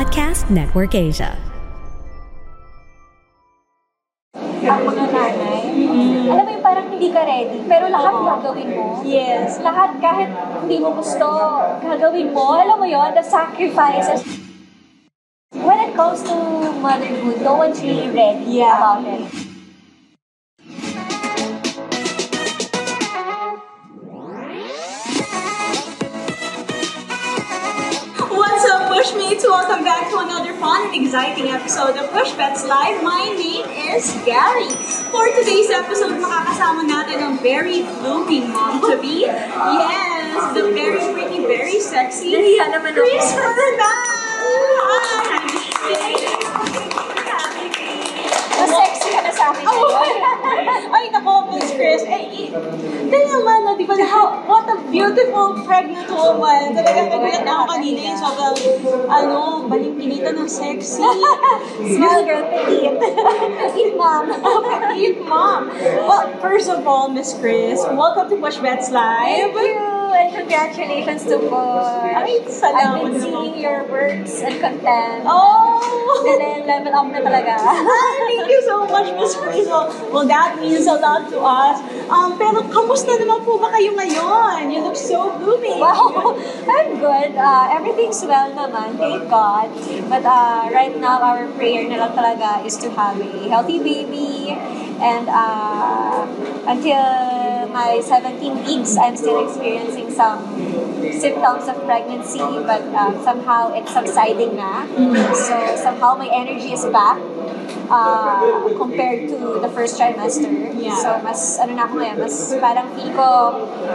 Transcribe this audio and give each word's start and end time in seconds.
Podcast 0.00 0.48
Network 0.48 0.96
Asia. 0.96 1.36
ang 4.64 4.80
mga 4.88 5.04
nanay, 5.12 5.60
alam 6.24 6.40
mo 6.40 6.50
yung 6.56 6.64
parang 6.64 6.88
hindi 6.88 7.12
ka 7.12 7.20
ready, 7.20 7.60
pero 7.68 7.84
lahat 7.92 8.16
gagawin 8.16 8.80
mo. 8.80 9.04
Yes. 9.04 9.60
Lahat 9.60 10.00
kahit 10.00 10.32
hindi 10.64 10.80
mo 10.80 10.96
gusto, 10.96 11.28
gagawin 11.84 12.32
mo. 12.32 12.56
Alam 12.64 12.80
mo 12.80 12.88
yon 12.88 13.12
the 13.12 13.20
sacrifices. 13.20 14.24
When 15.52 15.76
it 15.84 15.92
comes 15.92 16.24
to 16.24 16.36
motherhood, 16.80 17.44
no 17.44 17.60
one's 17.60 17.84
really 17.84 18.08
ready 18.08 18.56
Yeah. 18.56 18.80
about 18.80 19.04
it. 19.04 19.39
Back 30.00 30.10
to 30.10 30.18
another 30.18 30.54
fun 30.54 30.86
and 30.86 31.04
exciting 31.04 31.48
episode 31.48 31.96
of 31.96 32.10
Push 32.10 32.32
Bets 32.32 32.64
Live. 32.64 33.02
My 33.04 33.24
name 33.36 33.68
is 33.68 34.16
Gary. 34.24 34.72
For 35.12 35.28
today's 35.36 35.68
episode, 35.68 36.16
makakasama 36.16 36.88
natin 36.88 37.20
ang 37.20 37.36
very 37.44 37.84
blooming 38.00 38.48
mom 38.48 38.80
to 38.80 38.96
be. 38.96 39.28
Yes, 39.28 40.56
the 40.56 40.72
very 40.72 41.04
pretty, 41.12 41.44
very 41.44 41.76
sexy 41.76 42.32
Nahiya 42.32 42.72
naman 42.72 42.96
ako. 42.96 43.04
Chris 43.04 43.28
Fernan! 43.36 44.00
Hi! 44.88 46.16
Mas 48.56 48.70
sexy 48.72 49.08
ka 49.12 49.20
na 49.20 49.32
sa 49.36 49.52
akin 49.52 49.68
Oh, 49.68 49.84
No, 52.50 53.78
di 53.78 53.86
ba, 53.86 53.94
how, 54.02 54.42
what 54.42 54.66
a 54.66 54.76
beautiful 54.90 55.62
pregnant 55.62 56.10
woman. 56.10 56.74
Talagang 56.74 57.06
nagulat 57.06 57.46
ako 57.46 57.64
kanina 57.70 58.00
yung 58.10 58.18
sobrang, 58.18 58.56
ano, 59.06 59.70
balingkinita 59.70 60.34
ng 60.34 60.50
sexy. 60.50 61.06
Small 61.94 62.20
girl, 62.26 62.42
petite. 62.50 62.98
Petite 62.98 63.94
mom. 63.94 64.34
Oh, 64.50 64.66
petite 64.66 65.22
mom. 65.22 65.70
Well, 65.70 66.26
first 66.42 66.66
of 66.66 66.82
all, 66.82 67.06
Miss 67.06 67.38
Chris, 67.38 67.78
welcome 67.94 68.26
to 68.26 68.36
Push 68.42 68.58
Bets 68.58 68.90
Live. 68.90 69.54
Thank 69.54 69.78
you, 69.78 69.89
congratulations 70.32 71.22
to 71.26 71.36
Push. 71.38 71.90
Ay, 72.14 72.38
I've 72.38 72.46
salamat 72.46 73.02
been 73.02 73.14
naman. 73.14 73.22
seeing 73.22 73.56
your 73.58 73.80
works 73.90 74.42
and 74.42 74.56
content. 74.62 75.22
Oh! 75.26 75.78
And 76.20 76.36
then 76.40 76.60
level 76.68 76.92
up 76.92 77.06
na 77.08 77.20
talaga. 77.22 77.54
Thank 77.56 78.46
you 78.50 78.60
so 78.62 78.84
much, 78.84 79.08
Miss. 79.16 79.34
Well, 79.40 79.88
well, 80.12 80.26
that 80.28 80.58
means 80.60 80.84
a 80.86 80.96
lot 81.00 81.26
to 81.32 81.38
us. 81.40 81.78
Um, 82.10 82.36
pero 82.36 82.60
kamusta 82.68 83.14
naman 83.16 83.40
po 83.46 83.56
ba 83.56 83.70
kayo 83.72 83.94
ngayon? 83.96 84.68
You 84.68 84.84
look 84.84 84.98
so 84.98 85.32
blooming. 85.40 85.78
Wow, 85.80 86.34
I'm 86.74 86.98
good. 86.98 87.32
Uh, 87.38 87.72
everything's 87.72 88.20
well 88.26 88.50
naman, 88.52 88.98
thank 88.98 89.30
God. 89.30 89.70
But 90.10 90.26
uh, 90.26 90.68
right 90.70 90.92
now, 90.92 91.22
our 91.22 91.46
prayer 91.56 91.86
na 91.88 92.04
lang 92.04 92.12
talaga 92.12 92.66
is 92.66 92.76
to 92.82 92.90
have 92.92 93.16
a 93.16 93.30
healthy 93.48 93.78
baby. 93.80 94.52
And 95.00 95.28
uh, 95.28 96.28
until 96.68 97.68
my 97.72 98.00
17 98.04 98.64
weeks, 98.64 98.96
I'm 98.96 99.16
still 99.16 99.44
experiencing 99.48 100.10
some 100.10 100.44
symptoms 101.12 101.68
of 101.68 101.76
pregnancy, 101.84 102.44
but 102.68 102.82
uh, 102.92 103.12
somehow 103.24 103.72
it's 103.72 103.92
subsiding 103.92 104.56
na. 104.56 104.86
So 105.32 105.56
somehow 105.76 106.16
my 106.16 106.28
energy 106.28 106.72
is 106.72 106.84
back 106.92 107.18
uh, 107.90 108.68
compared 108.78 109.28
to 109.28 109.58
the 109.60 109.68
first 109.68 109.98
trimester. 109.98 110.48
Yeah. 110.78 110.94
So 110.96 111.18
mas 111.24 111.58
ano 111.58 111.74
na 111.74 111.84
ako 111.90 111.94
ngayon, 112.00 112.16
mas 112.22 112.34
parang 112.62 112.86
feel 112.94 113.10
ko 113.12 113.28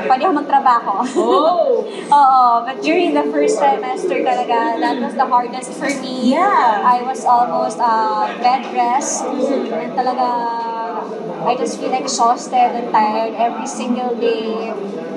pwede 0.06 0.22
ako 0.28 0.34
magtrabaho. 0.36 0.94
Oh! 1.16 1.88
Oo, 2.16 2.44
but 2.68 2.84
during 2.84 3.16
the 3.16 3.26
first 3.32 3.58
trimester 3.58 4.22
talaga, 4.22 4.78
that 4.78 5.00
was 5.00 5.16
the 5.16 5.26
hardest 5.26 5.74
for 5.80 5.90
me. 6.04 6.36
Yeah. 6.36 6.84
I 6.84 7.02
was 7.02 7.24
almost 7.26 7.80
uh, 7.80 8.30
bed 8.44 8.68
rest. 8.76 9.26
And 9.26 9.96
talaga, 9.96 10.28
I 11.46 11.56
just 11.56 11.80
feel 11.80 11.94
exhausted 11.94 12.74
and 12.74 12.92
tired 12.92 13.34
every 13.38 13.68
single 13.68 14.16
day. 14.18 14.74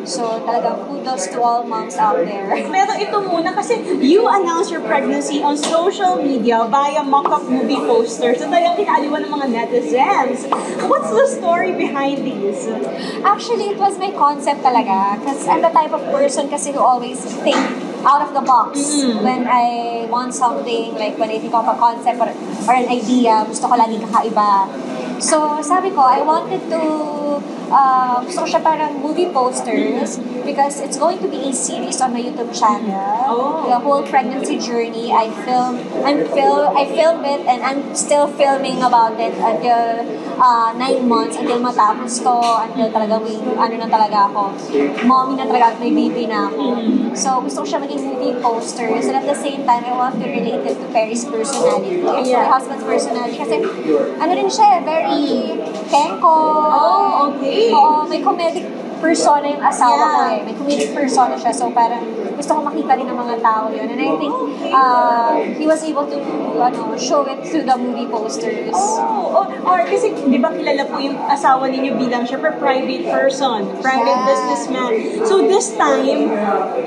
So 0.08 0.40
talagang 0.40 0.88
kudos 0.88 1.28
to 1.36 1.38
all 1.44 1.64
moms 1.68 2.00
out 2.00 2.24
there. 2.24 2.48
Pero 2.74 2.92
ito 2.96 3.16
muna 3.28 3.52
kasi 3.52 3.80
you 4.00 4.24
announced 4.24 4.72
your 4.72 4.80
pregnancy 4.80 5.44
on 5.44 5.52
social 5.52 6.16
media 6.16 6.64
via 6.64 7.04
mock-up 7.04 7.44
movie 7.44 7.76
posters. 7.84 8.40
So 8.40 8.48
talagang 8.48 8.80
kinaaliwan 8.80 9.28
ng 9.28 9.32
mga 9.32 9.46
netizens. 9.52 10.48
What's 10.88 11.12
the 11.12 11.28
story 11.28 11.76
behind 11.76 12.24
these? 12.24 12.72
Actually, 13.20 13.76
it 13.76 13.78
was 13.80 14.00
my 14.00 14.12
concept 14.16 14.64
talaga. 14.64 15.20
Because 15.20 15.44
I'm 15.44 15.60
the 15.60 15.72
type 15.72 15.92
of 15.92 16.00
person 16.08 16.48
kasi 16.48 16.72
who 16.72 16.80
always 16.80 17.20
think 17.44 17.60
out 18.04 18.24
of 18.24 18.32
the 18.32 18.40
box. 18.40 18.80
When 19.20 19.44
I 19.44 20.08
want 20.08 20.32
something, 20.32 20.96
like 20.96 21.20
when 21.20 21.28
I 21.28 21.38
think 21.38 21.52
of 21.52 21.68
a 21.68 21.76
concept 21.76 22.16
or, 22.16 22.32
or 22.64 22.74
an 22.74 22.88
idea, 22.88 23.44
gusto 23.44 23.68
ko 23.68 23.76
lagi 23.76 24.00
kakaiba. 24.00 24.68
So, 25.18 25.58
sabi 25.66 25.90
ko, 25.90 25.98
I 26.06 26.22
wanted 26.22 26.62
to, 26.70 26.82
uh, 27.70 28.20
gusto 28.24 28.44
ko 28.44 28.48
siya 28.48 28.62
parang 28.64 29.00
movie 29.00 29.28
posters 29.30 30.18
because 30.44 30.80
it's 30.80 30.96
going 30.96 31.20
to 31.20 31.28
be 31.28 31.48
a 31.48 31.52
series 31.52 32.00
on 32.00 32.12
my 32.12 32.20
YouTube 32.20 32.52
channel. 32.52 33.28
Oh. 33.28 33.68
The 33.68 33.78
whole 33.78 34.02
pregnancy 34.02 34.58
journey, 34.58 35.12
I 35.12 35.28
filmed, 35.44 35.84
I'm 36.04 36.24
fil 36.28 36.72
I 36.72 36.84
filmed 36.88 37.24
it 37.24 37.44
and 37.44 37.60
I'm 37.62 37.94
still 37.94 38.26
filming 38.26 38.82
about 38.82 39.20
it 39.20 39.36
until 39.36 40.04
uh, 40.40 40.72
nine 40.78 41.06
months, 41.08 41.36
until 41.36 41.60
matapos 41.60 42.22
ko, 42.22 42.40
until 42.64 42.88
talaga 42.94 43.20
may, 43.20 43.36
ano 43.36 43.74
na 43.76 43.88
talaga 43.90 44.30
ako, 44.30 44.54
mommy 45.04 45.36
na 45.36 45.44
talaga 45.44 45.74
at 45.74 45.76
may 45.82 45.92
baby 45.92 46.26
na 46.30 46.48
ako. 46.48 46.78
So, 47.12 47.42
gusto 47.42 47.62
ko 47.62 47.66
siya 47.66 47.80
maging 47.82 48.02
movie 48.06 48.34
posters 48.40 49.10
and 49.10 49.16
at 49.18 49.26
the 49.26 49.36
same 49.36 49.66
time, 49.66 49.84
I 49.84 49.92
want 49.92 50.16
to 50.22 50.26
relate 50.26 50.62
it 50.64 50.76
to 50.78 50.86
Perry's 50.94 51.26
personality, 51.26 52.00
Yeah. 52.28 52.46
my 52.46 52.56
husband's 52.56 52.84
personality 52.86 53.36
kasi 53.36 53.58
ano 54.18 54.30
rin 54.32 54.48
siya, 54.48 54.80
very 54.86 55.58
kenko. 55.90 56.38
Oh, 56.70 57.32
okay. 57.34 57.57
Oo, 57.66 58.06
may 58.06 58.22
comedic 58.22 58.64
persona 58.98 59.46
yung 59.46 59.62
asawa 59.62 60.04
ko 60.04 60.20
Yeah. 60.28 60.34
eh. 60.34 60.40
May 60.46 60.54
comedic 60.54 60.90
persona 60.94 61.34
siya. 61.38 61.52
So 61.54 61.70
parang 61.70 62.02
gusto 62.38 62.54
ko 62.54 62.60
makita 62.62 62.94
rin 62.98 63.06
ng 63.06 63.18
mga 63.18 63.36
tao 63.42 63.70
yun. 63.70 63.86
And 63.90 64.00
I 64.00 64.10
think 64.18 64.34
uh, 64.70 65.32
he 65.58 65.64
was 65.66 65.82
able 65.82 66.06
to 66.06 66.18
ano, 66.58 66.94
show 66.98 67.26
it 67.26 67.42
through 67.46 67.66
the 67.66 67.76
movie 67.78 68.06
posters. 68.06 68.74
Oh, 68.74 69.42
or, 69.42 69.46
or 69.66 69.78
kasi 69.86 70.14
di 70.14 70.38
ba 70.38 70.50
kilala 70.54 70.86
po 70.86 70.98
yung 70.98 71.18
asawa 71.26 71.66
ninyo 71.70 71.98
bilang 71.98 72.26
siya 72.26 72.38
per 72.38 72.58
private 72.58 73.06
person, 73.10 73.66
private 73.82 74.18
Yeah. 74.18 74.28
businessman. 74.30 74.92
So 75.28 75.44
this 75.44 75.74
time, 75.76 76.30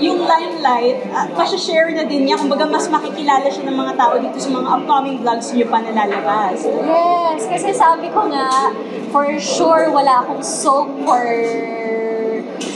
yung 0.02 0.26
limelight, 0.26 1.00
uh, 1.12 1.28
share 1.62 1.94
na 1.94 2.04
din 2.10 2.26
niya, 2.26 2.42
kumbaga 2.42 2.66
mas 2.66 2.90
makikilala 2.90 3.46
siya 3.46 3.70
ng 3.70 3.78
mga 3.78 3.94
tao 4.00 4.18
dito 4.18 4.38
sa 4.42 4.50
mga 4.50 4.68
upcoming 4.82 5.22
vlogs 5.22 5.54
niyo 5.54 5.70
pa 5.70 5.78
nalalabas. 5.78 6.66
Yes, 6.66 7.46
kasi 7.46 7.70
sabi 7.70 8.10
ko 8.10 8.26
nga, 8.34 8.74
for 9.14 9.28
sure 9.38 9.92
wala 9.94 10.26
akong 10.26 10.42
soap 10.42 10.90
for 11.06 11.22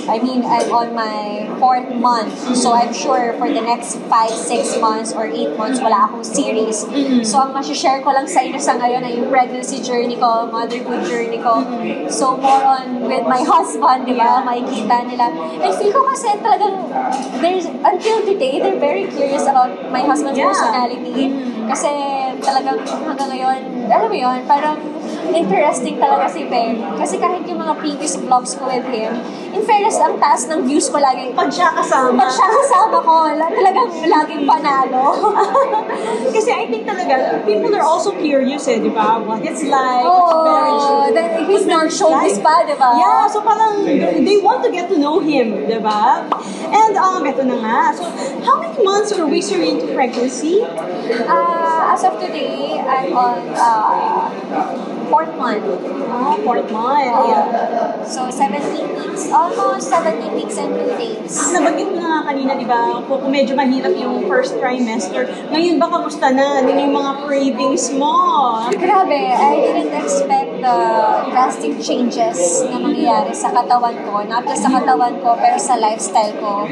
I 0.05 0.17
mean, 0.19 0.45
I'm 0.45 0.69
on 0.71 0.93
my 0.93 1.49
fourth 1.57 1.89
month. 1.95 2.33
So, 2.55 2.73
I'm 2.73 2.93
sure 2.93 3.33
for 3.37 3.49
the 3.49 3.61
next 3.61 3.97
five, 4.05 4.29
six 4.29 4.77
months 4.77 5.13
or 5.13 5.25
eight 5.25 5.57
months, 5.57 5.81
wala 5.81 6.05
akong 6.05 6.23
series. 6.23 6.85
So, 7.25 7.41
ang 7.41 7.51
masishare 7.53 8.01
ko 8.01 8.13
lang 8.13 8.25
sa 8.25 8.41
inyo 8.41 8.57
sa 8.57 8.77
ngayon 8.77 9.01
ay 9.01 9.17
yung 9.17 9.29
pregnancy 9.29 9.81
journey 9.81 10.15
ko, 10.15 10.45
motherhood 10.45 11.05
journey 11.05 11.41
ko. 11.41 11.61
So, 12.09 12.37
more 12.37 12.63
on 12.63 13.05
with 13.05 13.25
my 13.25 13.41
husband, 13.53 14.05
di 14.05 14.13
ba? 14.13 14.41
Makikita 14.41 15.05
nila. 15.05 15.25
And 15.61 15.71
feel 15.73 15.91
ko 15.91 16.01
kasi 16.05 16.33
talagang, 16.39 16.89
there's, 17.41 17.65
until 17.65 18.17
today, 18.25 18.61
they're 18.61 18.79
very 18.81 19.05
curious 19.09 19.45
about 19.45 19.73
my 19.89 20.01
husband's 20.01 20.37
Yeah. 20.37 20.49
personality. 20.53 21.31
Kasi 21.65 21.89
talagang 22.39 22.79
hanggang 22.83 23.29
ngayon, 23.29 23.57
alam 23.87 24.07
mo 24.07 24.15
yun, 24.15 24.39
parang 24.45 24.75
interesting 25.25 25.97
talaga 25.97 26.29
si 26.29 26.45
Ben. 26.45 26.77
Kasi 26.95 27.17
kahit 27.17 27.43
yung 27.45 27.57
mga 27.57 27.73
previous 27.75 28.15
vlogs 28.15 28.53
ko 28.53 28.69
with 28.69 28.85
him, 28.87 29.11
in 29.51 29.61
fairness, 29.63 29.97
ang 29.97 30.17
taas 30.17 30.45
ng 30.45 30.63
views 30.63 30.87
ko 30.87 30.97
lagi. 30.97 31.33
Pag 31.33 31.49
siya 31.49 31.73
kasama. 31.73 32.19
Pag 32.19 32.31
siya 32.31 32.47
kasama 32.47 32.97
ko, 33.01 33.15
la- 33.33 33.49
talagang 33.49 33.89
laging 34.05 34.43
panalo. 34.45 35.33
Kasi 36.35 36.49
I 36.51 36.67
think 36.67 36.85
talaga, 36.85 37.41
people 37.43 37.73
are 37.73 37.85
also 37.85 38.11
curious 38.13 38.67
eh, 38.67 38.77
di 38.77 38.91
ba? 38.91 39.17
What 39.17 39.41
it's 39.41 39.63
like, 39.65 40.05
Oo, 40.05 40.45
marriage. 40.45 41.15
then 41.15 41.27
he's 41.47 41.65
not 41.65 41.87
showbiz 41.89 42.37
pa, 42.41 42.61
di 42.63 42.75
ba? 42.75 42.93
Yeah, 42.95 43.25
so 43.25 43.41
parang 43.41 43.81
they 44.21 44.37
want 44.37 44.61
to 44.61 44.69
get 44.69 44.91
to 44.91 44.97
know 44.97 45.17
him, 45.19 45.65
di 45.65 45.79
ba? 45.79 46.21
And 46.65 46.93
um, 46.97 47.23
ito 47.25 47.41
na 47.45 47.55
nga. 47.61 47.79
So, 47.95 48.03
how 48.43 48.61
months 48.95 49.11
or 49.11 49.27
weeks 49.27 49.51
are 49.51 49.61
into 49.61 49.93
pregnancy? 49.93 50.61
Uh, 50.63 51.93
as 51.93 52.03
of 52.05 52.13
today, 52.19 52.79
I'm 52.79 53.11
on 53.13 53.39
uh, 53.51 54.94
fourth 55.09 55.33
month. 55.37 55.65
Oh, 56.11 56.37
fourth 56.43 56.69
month. 56.71 57.09
Yeah. 57.29 58.03
So, 58.05 58.29
17 58.29 58.95
weeks. 58.95 59.31
Almost 59.31 59.89
17 59.89 60.35
weeks 60.35 60.57
and 60.57 60.75
2 60.75 60.99
days. 60.99 61.33
Nabanggit 61.55 61.87
mo 61.91 61.97
na 61.99 62.07
nga 62.07 62.21
kanina, 62.31 62.51
di 62.57 62.67
ba, 62.67 63.01
kung 63.05 63.19
kung 63.21 63.33
medyo 63.33 63.57
mahirap 63.57 63.95
yung 63.97 64.29
first 64.29 64.59
trimester. 64.61 65.25
Ngayon 65.49 65.81
ba, 65.81 65.87
kamusta 65.89 66.29
na? 66.29 66.61
Ano 66.61 66.69
yung 66.69 66.93
mga 66.93 67.11
cravings 67.25 67.89
mo? 67.95 68.13
Grabe, 68.75 69.21
I 69.33 69.53
didn't 69.65 69.95
expect 69.97 70.61
the 70.61 70.77
drastic 71.33 71.73
changes 71.81 72.65
na 72.69 72.77
mangyayari 72.77 73.33
sa 73.33 73.49
katawan 73.49 73.97
ko. 74.05 74.21
Not 74.27 74.45
just 74.45 74.61
sa 74.61 74.71
katawan 74.71 75.17
ko, 75.23 75.33
pero 75.39 75.57
sa 75.57 75.79
lifestyle 75.79 76.37
ko. 76.37 76.69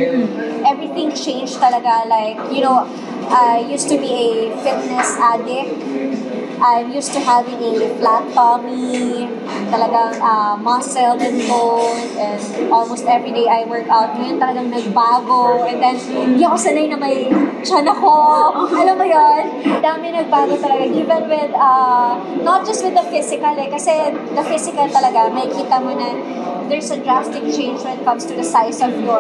Everything 0.68 1.10
changed 1.16 1.58
talaga. 1.58 2.06
Like, 2.06 2.38
you 2.54 2.62
know, 2.62 2.86
I 3.34 3.66
used 3.66 3.90
to 3.90 3.98
be 3.98 4.12
a 4.14 4.30
fitness 4.62 5.16
addict. 5.18 5.74
I'm 6.64 6.96
used 6.96 7.12
to 7.12 7.20
having 7.20 7.60
a 7.60 7.92
flat 8.00 8.24
tummy, 8.32 9.28
talagang 9.68 10.16
uh, 10.24 10.56
muscle 10.56 11.20
and 11.20 11.44
bone, 11.44 12.08
and 12.16 12.40
almost 12.72 13.04
every 13.04 13.36
day 13.36 13.52
I 13.52 13.68
work 13.68 13.92
out. 13.92 14.16
Ngayon 14.16 14.40
talagang 14.40 14.72
nagbago, 14.72 15.68
and 15.68 15.84
then 15.84 16.00
hindi 16.00 16.40
ako 16.48 16.56
sanay 16.56 16.88
na 16.88 16.96
may 16.96 17.28
tiyan 17.68 17.84
ako. 17.84 18.16
Alam 18.80 18.96
mo 18.96 19.04
yon 19.04 19.44
Dami 19.84 20.16
nagbago 20.16 20.56
talaga, 20.56 20.88
even 20.88 21.22
with, 21.28 21.52
uh, 21.52 22.16
not 22.48 22.64
just 22.64 22.80
with 22.80 22.96
the 22.96 23.04
physical, 23.12 23.52
eh, 23.60 23.68
kasi 23.68 24.16
the 24.32 24.44
physical 24.48 24.88
talaga, 24.88 25.28
may 25.36 25.52
kita 25.52 25.84
mo 25.84 25.92
na 25.92 26.16
there's 26.72 26.90
a 26.92 27.00
drastic 27.04 27.44
change 27.52 27.84
when 27.84 28.00
it 28.00 28.04
comes 28.08 28.24
to 28.26 28.34
the 28.40 28.44
size 28.44 28.80
of 28.80 28.96
your 29.04 29.20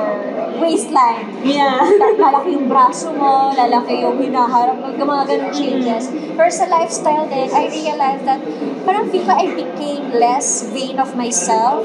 waistline. 0.63 1.28
Yeah. 1.44 1.84
lalaki 2.24 2.56
yung 2.56 2.72
braso 2.72 3.12
mo, 3.12 3.51
lalaki 3.51 4.00
yung 4.00 4.16
hinaharap 4.16 4.80
mo, 4.80 4.96
mga 4.96 5.24
ganong 5.28 5.54
changes. 5.54 6.07
Pero 6.34 6.50
sa 6.50 6.66
lifestyle 6.72 7.28
din, 7.33 7.50
I 7.50 7.63
realized 7.68 8.24
that 8.30 8.41
parang 8.85 9.09
feel 9.09 9.25
ko 9.25 9.33
I 9.33 9.50
became 9.51 10.13
less 10.13 10.69
vain 10.69 11.01
of 11.01 11.18
myself. 11.18 11.83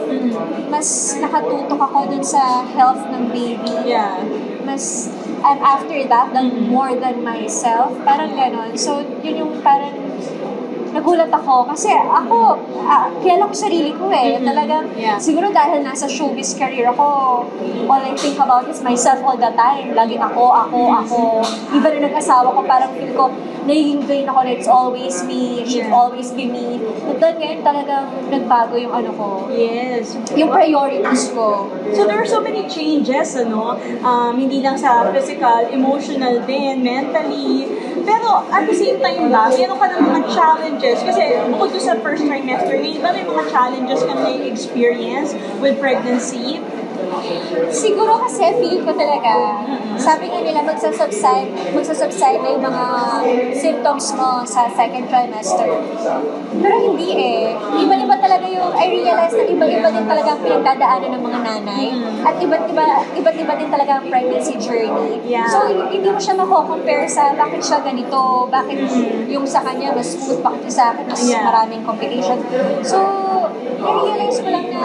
Mas 0.68 1.16
nakatutok 1.18 1.80
ako 1.80 2.12
dun 2.12 2.24
sa 2.24 2.62
health 2.76 3.02
ng 3.08 3.32
baby. 3.32 3.74
Yeah. 3.88 4.20
Mas, 4.68 5.08
and 5.40 5.58
after 5.64 5.96
that, 6.12 6.30
than 6.36 6.68
more 6.68 6.92
than 6.92 7.24
myself. 7.24 7.96
Parang 8.04 8.36
ganon. 8.36 8.76
So, 8.76 9.00
yun 9.24 9.40
yung 9.40 9.52
parang 9.64 9.96
nagulat 10.92 11.28
ako 11.28 11.68
kasi 11.68 11.92
ako, 11.92 12.56
uh, 12.82 13.06
kilala 13.20 13.44
ko 13.48 13.54
sarili 13.54 13.92
ko 13.92 14.08
eh. 14.08 14.40
Talagang, 14.40 14.88
Yeah. 14.94 15.18
siguro 15.20 15.50
dahil 15.50 15.84
nasa 15.84 16.08
showbiz 16.08 16.56
career 16.56 16.88
ako, 16.88 17.06
all 17.88 18.02
I 18.02 18.12
think 18.14 18.36
about 18.36 18.64
is 18.68 18.80
myself 18.80 19.20
all 19.22 19.36
the 19.36 19.52
time. 19.52 19.92
Lagi 19.92 20.16
ako, 20.16 20.44
ako, 20.52 20.78
ako. 21.04 21.20
Even 21.72 21.90
na 21.98 22.00
nag-asawa 22.08 22.52
ko, 22.52 22.60
parang 22.64 22.90
feel 22.94 23.12
ko, 23.12 23.28
nagiging 23.68 24.00
vain 24.08 24.24
ako 24.24 24.40
na 24.42 24.50
it's 24.56 24.70
always 24.70 25.20
me, 25.28 25.60
it 25.60 25.68
should 25.68 25.84
Yeah. 25.84 25.92
always 25.92 26.32
be 26.32 26.48
me. 26.48 26.80
But 27.04 27.20
then 27.20 27.36
ngayon 27.36 27.60
talagang 27.60 28.08
nagbago 28.32 28.80
yung 28.80 28.94
ano 28.96 29.10
ko, 29.12 29.28
Yes. 29.52 30.16
yung 30.32 30.48
priorities 30.48 31.36
ko. 31.36 31.68
So 31.92 32.08
there 32.08 32.16
are 32.16 32.28
so 32.28 32.40
many 32.40 32.64
changes, 32.64 33.36
ano? 33.36 33.76
Um, 34.00 34.40
hindi 34.40 34.64
lang 34.64 34.80
sa 34.80 35.12
physical, 35.12 35.68
emotional 35.68 36.40
din, 36.48 36.80
mentally. 36.80 37.68
Pero 38.08 38.40
at 38.48 38.64
the 38.64 38.72
same 38.72 38.96
time 39.04 39.28
ba, 39.28 39.52
meron 39.52 39.76
ka 39.76 39.86
ng 39.92 40.00
mga 40.08 40.20
challenges? 40.32 41.04
Kasi 41.04 41.36
bukod 41.52 41.76
sa 41.76 41.92
first 42.00 42.24
trimester, 42.24 42.80
ngayon 42.80 43.04
ba 43.04 43.12
may 43.12 43.20
mga 43.28 43.44
challenges 43.52 44.00
ka 44.00 44.16
na 44.16 44.32
experience 44.48 45.36
with 45.60 45.76
pregnancy? 45.76 46.56
Siguro 47.68 48.20
kasi 48.24 48.48
feel 48.60 48.80
ko 48.84 48.92
talaga, 48.94 49.62
sabi 49.98 50.30
nga 50.30 50.40
nila 50.40 50.60
magsasubside, 50.64 51.50
magsasubside 51.74 52.40
na 52.40 52.48
yung 52.54 52.64
mga 52.64 52.86
symptoms 53.54 54.14
mo 54.16 54.42
sa 54.44 54.68
second 54.72 55.06
trimester. 55.08 55.68
Pero 56.58 56.76
hindi 56.78 57.08
eh. 57.14 57.56
Iba-iba 57.56 58.16
talaga 58.18 58.46
yung, 58.48 58.72
I 58.72 58.86
realize 58.90 59.34
na 59.34 59.44
iba-iba 59.44 59.88
din 59.92 60.06
talaga 60.06 60.28
ang 60.36 60.40
pinagdadaanan 60.42 61.10
ng 61.16 61.22
mga 61.22 61.38
nanay. 61.44 61.86
At 62.24 62.34
iba't 62.40 62.64
iba, 62.70 62.84
iba't 63.16 63.36
iba 63.36 63.52
din 63.58 63.68
talaga 63.68 63.92
ang 64.00 64.04
pregnancy 64.08 64.54
journey. 64.58 65.20
Yeah. 65.28 65.48
So, 65.48 65.68
hindi 65.68 66.08
mo 66.08 66.18
siya 66.18 66.34
mako-compare 66.38 67.04
sa 67.08 67.34
bakit 67.36 67.60
siya 67.60 67.82
ganito, 67.84 68.48
bakit 68.48 68.80
yung 69.28 69.44
sa 69.44 69.60
kanya 69.64 69.92
mas 69.92 70.16
smooth, 70.16 70.40
bakit 70.40 70.70
sa 70.72 70.94
akin 70.94 71.04
mas 71.08 71.20
Yeah. 71.28 71.44
maraming 71.44 71.84
complications. 71.84 72.40
So, 72.80 72.98
I-realize 73.78 74.42
ko 74.42 74.48
lang 74.50 74.66
na 74.74 74.82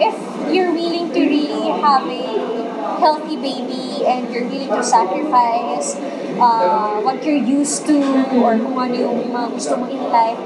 if 0.00 0.16
you're 0.52 0.72
willing 0.72 1.12
to 1.12 1.20
really 1.20 1.68
have 1.80 2.06
a 2.06 2.26
healthy 3.00 3.36
baby 3.36 4.04
and 4.06 4.32
you're 4.32 4.46
willing 4.48 4.68
to 4.68 4.82
sacrifice 4.82 5.96
uh, 6.40 7.00
what 7.00 7.22
you're 7.24 7.40
used 7.40 7.84
to 7.86 8.00
or 8.40 8.56
kung 8.56 8.76
ano 8.76 8.94
yung 8.94 9.32
mga 9.32 9.48
gusto 9.52 9.76
mo 9.76 9.84
in 9.88 10.00
life, 10.08 10.40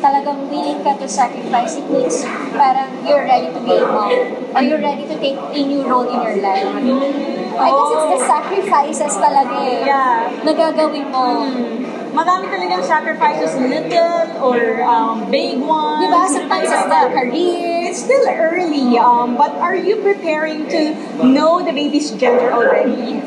talagang 0.00 0.48
willing 0.52 0.80
ka 0.84 0.96
to 0.96 1.08
sacrifice, 1.08 1.76
it 1.76 1.86
means 1.88 2.24
parang 2.52 2.90
you're 3.06 3.24
ready 3.24 3.48
to 3.48 3.60
be 3.64 3.74
a 3.76 3.86
mom 3.86 4.12
or 4.52 4.60
you're 4.60 4.82
ready 4.82 5.04
to 5.08 5.16
take 5.20 5.36
a 5.36 5.60
new 5.64 5.82
role 5.84 6.08
in 6.08 6.20
your 6.20 6.38
life. 6.44 6.68
I 7.56 7.68
guess 7.72 7.90
it's 7.96 8.08
the 8.12 8.20
sacrifices 8.28 9.12
talaga 9.16 9.56
eh. 9.64 9.88
Yeah. 9.88 10.44
Na 10.44 10.52
gagawin 10.52 11.08
mo. 11.08 11.24
Marami 12.16 12.48
talagang 12.48 12.80
sacrifices, 12.80 13.52
little 13.60 14.40
or 14.40 14.80
um, 14.88 15.28
big 15.28 15.60
ones. 15.60 16.00
Di 16.00 16.08
ba? 16.08 16.24
Sometimes 16.24 16.72
it's 16.72 16.88
the 16.88 17.02
career. 17.12 17.92
It's 17.92 18.00
still 18.00 18.24
early, 18.24 18.96
um, 18.96 19.36
but 19.36 19.52
are 19.60 19.76
you 19.76 20.00
preparing 20.00 20.64
to 20.72 20.96
know 21.20 21.60
the 21.60 21.76
baby's 21.76 22.10
gender 22.16 22.48
already? 22.56 23.20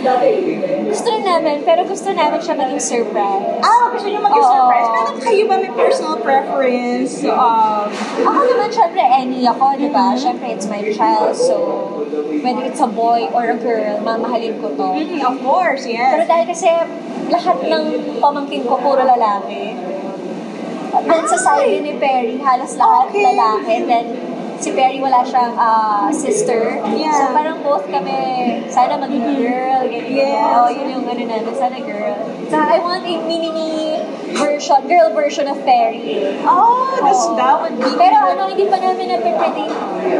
Gusto 0.00 1.12
rin 1.12 1.28
namin, 1.28 1.60
pero 1.60 1.84
gusto 1.84 2.08
namin 2.08 2.40
siya 2.40 2.56
maging 2.56 2.80
surprise. 2.80 3.60
Ah, 3.60 3.92
gusto 3.92 4.08
niyo 4.08 4.24
mag-surprise. 4.24 4.88
Oo. 4.88 4.94
Pero 4.96 5.10
kayo 5.20 5.42
ba 5.44 5.56
may 5.60 5.72
personal 5.76 6.16
preference? 6.24 7.20
Um, 7.28 7.92
Ako 8.24 8.40
naman, 8.48 8.68
syempre, 8.72 9.04
any 9.04 9.44
ako, 9.44 9.76
di 9.76 9.92
ba? 9.92 10.16
Syempre, 10.16 10.56
it's 10.56 10.64
my 10.72 10.80
child, 10.96 11.36
so 11.36 11.56
whether 12.40 12.64
it's 12.64 12.80
a 12.80 12.88
boy 12.88 13.28
or 13.36 13.52
a 13.52 13.58
girl, 13.60 14.00
mamahalin 14.00 14.56
ko 14.64 14.72
to. 14.72 14.88
mm, 15.04 15.20
of 15.20 15.36
course, 15.44 15.84
Pero 15.84 16.24
yes. 16.24 16.24
dahil 16.24 16.46
kasi 16.48 16.68
lahat 17.30 17.58
ng 17.62 17.84
pamangkin 18.18 18.66
ko 18.66 18.74
puro 18.76 19.02
lalaki, 19.06 19.78
then 21.06 21.22
sa 21.30 21.38
side 21.38 21.80
ni 21.80 21.94
Perry, 21.96 22.36
halos 22.42 22.74
lahat 22.76 23.14
Okay. 23.14 23.22
lalaki, 23.22 23.74
then 23.86 24.06
si 24.60 24.76
Perry 24.76 25.00
wala 25.00 25.24
siyang 25.24 25.56
ah, 25.56 26.10
sister. 26.12 26.82
Yeah. 26.92 27.14
So 27.14 27.24
parang 27.32 27.64
both 27.64 27.86
kami, 27.88 28.18
sana 28.68 29.00
maging 29.00 29.40
girl, 29.40 29.82
ganyan. 29.88 30.12
Yes. 30.12 30.52
Oh, 30.58 30.68
yun 30.68 30.86
yung 31.00 31.06
ano 31.08 31.22
namin, 31.24 31.54
sana 31.56 31.78
girl. 31.80 32.18
So 32.50 32.56
I 32.58 32.76
want 32.82 33.06
a 33.06 33.14
mini 33.24 33.50
version, 34.36 34.78
girl 34.88 35.08
version 35.14 35.46
of 35.48 35.58
Perry. 35.64 36.22
Oh, 36.46 36.98
that's, 37.00 37.24
Oo. 37.26 37.36
that 37.36 37.54
would 37.62 37.76
be... 37.78 37.90
Pero 37.96 38.16
ano, 38.30 38.42
hindi 38.50 38.66
pa 38.68 38.78
namin 38.78 39.14
na-predict 39.14 39.74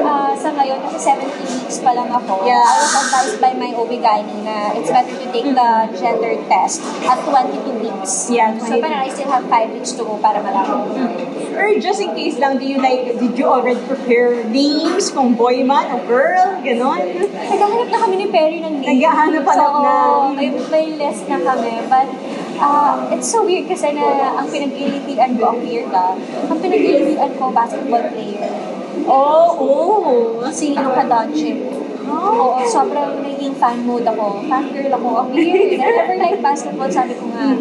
uh, 0.04 0.32
sa 0.36 0.48
ngayon 0.54 0.78
kasi 0.88 0.98
17 1.14 1.30
weeks 1.44 1.78
pa 1.82 1.92
lang 1.94 2.08
ako. 2.10 2.44
Yeah. 2.46 2.60
I 2.60 2.74
was 2.80 2.92
advised 2.94 3.38
by 3.40 3.52
my 3.54 3.70
OB-GYN 3.76 4.44
na 4.44 4.74
it's 4.76 4.90
better 4.90 5.14
to 5.14 5.26
take 5.30 5.48
the 5.50 5.70
gender 5.98 6.34
test 6.48 6.82
at 7.06 7.18
22 7.24 7.84
weeks. 7.84 8.30
Yeah, 8.32 8.56
So 8.58 8.78
22. 8.78 8.84
parang 8.84 9.00
I 9.04 9.08
still 9.12 9.30
have 9.30 9.44
5 9.46 9.76
weeks 9.76 9.92
to 9.98 10.02
go 10.04 10.16
para 10.18 10.40
malaman. 10.42 11.30
Or 11.56 11.68
just 11.82 12.00
in 12.00 12.14
case 12.14 12.38
lang, 12.38 12.58
do 12.58 12.66
you 12.66 12.78
like, 12.78 13.18
did 13.18 13.36
you 13.36 13.46
already 13.46 13.80
prepare 13.84 14.44
names 14.48 15.10
kung 15.10 15.34
boy 15.34 15.60
man 15.66 15.90
o 15.92 15.98
girl? 16.06 16.56
Ganon? 16.62 17.00
Naghahanap 17.28 17.88
na 17.90 17.98
kami 17.98 18.14
ni 18.16 18.26
Perry 18.30 18.58
ng 18.62 18.80
name. 18.80 18.96
Naghahanap-hanap 18.96 19.72
so, 19.74 19.82
na. 19.84 19.94
May, 20.32 20.48
may 20.70 20.86
list 20.96 21.26
na 21.28 21.38
kami. 21.42 21.74
But 21.90 22.08
uh, 22.60 23.08
it's 23.10 23.28
so 23.32 23.42
weird 23.42 23.66
kasi 23.66 23.96
na 23.96 24.36
ang 24.36 24.46
pinaglilipian 24.46 25.40
ko, 25.40 25.56
ang 25.56 25.60
weird 25.64 25.90
ah, 25.90 26.14
ang 26.46 26.58
pinaglilipian 26.60 27.32
ko, 27.40 27.50
basketball 27.50 28.04
player. 28.12 28.52
Oh, 29.08 29.48
oh. 29.56 30.46
Si 30.52 30.76
Luka 30.76 31.02
Doncic. 31.08 31.56
Oh. 32.10 32.58
Oo, 32.58 32.60
sobrang 32.66 33.22
naging 33.22 33.54
fan 33.54 33.86
mode 33.86 34.04
ako. 34.04 34.42
Fan 34.50 34.66
girl 34.74 34.92
ako. 34.98 35.08
Ang 35.24 35.28
weird. 35.30 35.78
I 35.78 35.88
never 35.88 36.16
like 36.18 36.38
basketball. 36.42 36.90
Sabi 36.90 37.14
ko 37.14 37.30
nga, 37.32 37.54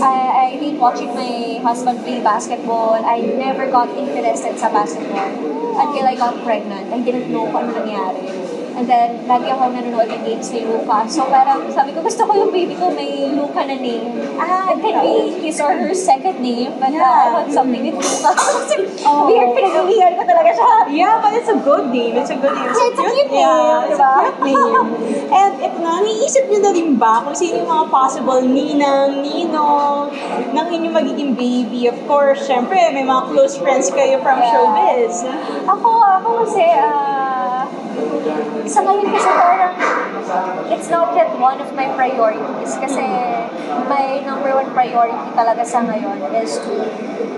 I, 0.00 0.16
I 0.30 0.46
hate 0.56 0.78
watching 0.78 1.10
my 1.12 1.58
husband 1.60 2.00
play 2.06 2.22
basketball. 2.22 3.02
I 3.02 3.20
never 3.34 3.66
got 3.66 3.90
interested 3.98 4.54
sa 4.56 4.70
basketball 4.70 5.30
until 5.76 6.04
I 6.06 6.14
got 6.14 6.38
pregnant. 6.46 6.86
I 6.94 7.02
didn't 7.02 7.28
know 7.34 7.50
kung 7.50 7.66
ano 7.66 7.82
nangyari. 7.82 8.45
And 8.76 8.84
then, 8.84 9.24
lagi 9.24 9.48
ako 9.48 9.72
nanonood 9.72 10.04
ng 10.06 10.22
games 10.22 10.52
ni 10.52 10.60
Luca. 10.62 11.08
So, 11.08 11.24
parang 11.26 11.64
sabi 11.72 11.90
ko, 11.90 12.04
gusto 12.04 12.22
ko 12.22 12.36
yung 12.36 12.52
baby 12.52 12.76
ko 12.76 12.92
may 12.92 13.32
Luca 13.32 13.64
na 13.64 13.72
name. 13.72 14.12
Ah, 14.36 14.68
It 14.68 14.84
can 14.84 15.00
be 15.00 15.14
his 15.40 15.56
or 15.58 15.72
her 15.72 15.96
second 15.96 16.38
name, 16.38 16.76
but 16.76 16.92
uh, 16.92 17.00
I 17.00 17.00
Yeah. 17.00 17.32
want 17.32 17.48
something 17.50 17.80
with 17.80 17.96
Luca. 17.96 18.30
Kasi, 18.36 18.76
Oh. 19.00 19.24
weird, 19.24 19.56
pinaglilihan 19.56 20.12
ko 20.14 20.22
talaga 20.22 20.50
siya. 20.52 20.70
Yeah, 20.92 21.14
but 21.18 21.32
it's 21.32 21.48
a 21.48 21.56
good 21.56 21.88
name. 21.88 22.14
It's 22.14 22.28
a 22.28 22.36
good 22.36 22.52
name. 22.52 22.68
Yeah, 22.68 22.84
it's 22.84 23.00
a 23.00 23.06
cute 23.06 23.30
name, 23.30 23.40
Yeah, 23.40 23.80
it's 23.82 23.96
diba? 23.96 24.12
a 24.12 24.20
cute 24.20 24.40
name. 24.44 24.88
And 25.32 25.52
ito 25.58 25.76
na, 25.80 25.90
naiisip 25.98 26.44
niyo 26.46 26.60
na 26.60 26.70
rin 26.70 26.88
ba 26.94 27.24
kung 27.24 27.32
sino 27.32 27.56
yung 27.56 27.70
mga 27.72 27.86
possible 27.88 28.44
ninang, 28.44 29.24
ninong 29.24 30.12
ng 30.52 30.66
inyong 30.68 30.94
magiging 30.94 31.32
baby? 31.32 31.88
Of 31.88 31.96
course, 32.04 32.44
syempre, 32.44 32.76
may 32.92 33.02
mga 33.02 33.32
close 33.32 33.56
friends 33.56 33.88
kayo 33.88 34.20
from 34.20 34.36
Yeah. 34.36 34.52
showbiz. 34.52 35.24
Ako, 35.64 35.88
ako 36.12 36.28
kasi, 36.44 36.60
ah, 36.76 37.25
sa 38.66 38.80
ngayon 38.82 39.08
kasi 39.14 39.30
parang 39.30 39.74
it's 40.68 40.90
not 40.90 41.14
yet 41.14 41.30
one 41.38 41.58
of 41.62 41.70
my 41.78 41.86
priorities 41.94 42.72
kasi 42.82 43.04
my 43.86 44.20
number 44.26 44.50
one 44.52 44.68
priority 44.74 45.28
talaga 45.38 45.62
sa 45.62 45.86
ngayon 45.86 46.18
is 46.34 46.58
to 46.60 46.74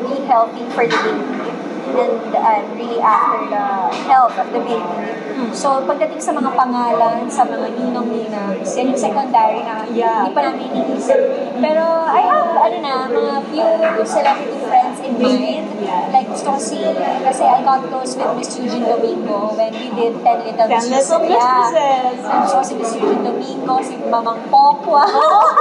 be 0.08 0.24
healthy 0.24 0.64
for 0.72 0.88
the 0.88 0.98
baby 1.04 1.52
and 1.88 2.20
I'm 2.36 2.66
really 2.76 3.00
after 3.00 3.48
the 3.48 3.64
health 4.08 4.36
of 4.36 4.52
the 4.52 4.60
baby. 4.60 5.27
So, 5.50 5.82
pagdating 5.82 6.18
sa 6.18 6.30
mga 6.30 6.50
pangalan, 6.52 7.26
sa 7.26 7.42
mga 7.42 7.70
ninong-ninang, 7.72 8.58
yan 8.58 8.86
yung 8.88 9.00
secondary 9.00 9.62
na 9.62 9.82
Yeah. 9.88 10.22
hindi 10.22 10.32
pa 10.32 10.42
namin 10.44 10.68
iniisip. 10.68 11.20
Pero 11.58 11.82
I 12.06 12.20
have, 12.22 12.50
ano 12.54 12.76
na, 12.78 12.94
mga 13.06 13.34
few 13.48 13.68
celebrity 14.04 14.58
friends 14.62 14.98
in 15.00 15.12
mind. 15.16 15.66
Yeah. 15.78 16.10
Like, 16.10 16.28
gusto 16.28 16.52
ko 16.52 16.58
si, 16.58 16.78
kasi 17.20 17.42
I 17.42 17.62
got 17.62 17.80
close 17.84 18.14
with 18.14 18.32
Miss 18.34 18.52
Eugene 18.54 18.84
Domingo 18.84 19.54
when 19.54 19.72
we 19.72 19.88
did 19.90 20.14
Ten 20.20 20.38
Little 20.42 20.66
Ten 20.66 20.76
Mistresses. 20.76 21.08
Little 21.08 21.22
Mistresses. 21.24 22.18
Yeah. 22.20 22.38
Gusto 22.42 22.54
ko 22.54 22.64
si 22.64 22.74
Miss 22.76 22.92
Eugene 22.94 23.24
Domingo, 23.24 23.74
si 23.80 23.94
Mamang 24.00 24.40
Pokwa. 24.48 25.04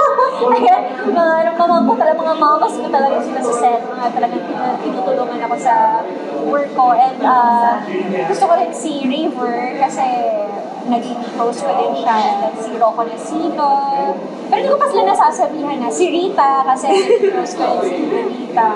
Ayan, 0.54 0.80
mga 1.08 1.24
ano, 1.42 1.50
mamang 1.56 1.84
ko 1.84 1.94
talaga, 1.94 2.16
mga 2.16 2.36
mamas 2.36 2.74
ko 2.74 2.86
talaga 2.88 3.16
sila 3.18 3.40
sa 3.40 3.54
set. 3.54 3.80
Mga 3.82 4.06
talagang 4.12 4.42
tin- 4.44 4.78
tinutulungan 4.80 5.40
ako 5.42 5.54
sa 5.56 5.74
work 6.46 6.70
ko. 6.72 6.94
And 6.94 7.18
uh, 7.20 7.82
gusto 8.24 8.44
ko 8.44 8.52
rin 8.54 8.70
si 8.70 9.04
River 9.04 9.67
kasi 9.76 10.06
naging 10.88 11.20
close 11.36 11.60
ko 11.60 11.72
din 11.76 11.94
siya. 12.00 12.48
Si 12.56 12.72
Rocco 12.80 13.04
Nasino. 13.04 13.70
Pero 14.48 14.56
hindi 14.56 14.72
ko 14.72 14.78
pa 14.80 14.88
sila 14.88 15.04
nasasabihan 15.12 15.76
na. 15.76 15.92
Si 15.92 16.08
Rita 16.08 16.64
kasi 16.64 16.88
naging 16.88 17.32
close 17.36 17.54
ko 17.60 17.84
rin 17.84 17.92
si 17.92 18.04
Rita. 18.08 18.70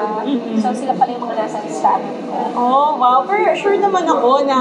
So 0.61 0.69
sila 0.77 0.93
pala 0.93 1.11
yung 1.17 1.25
mga 1.25 1.37
nasa 1.41 1.59
listahan 1.65 2.05
ko. 2.29 2.32
Oh, 2.53 2.97
wow. 2.97 3.25
Pero 3.25 3.53
sure 3.57 3.77
naman 3.77 4.05
ako 4.05 4.45
na 4.45 4.59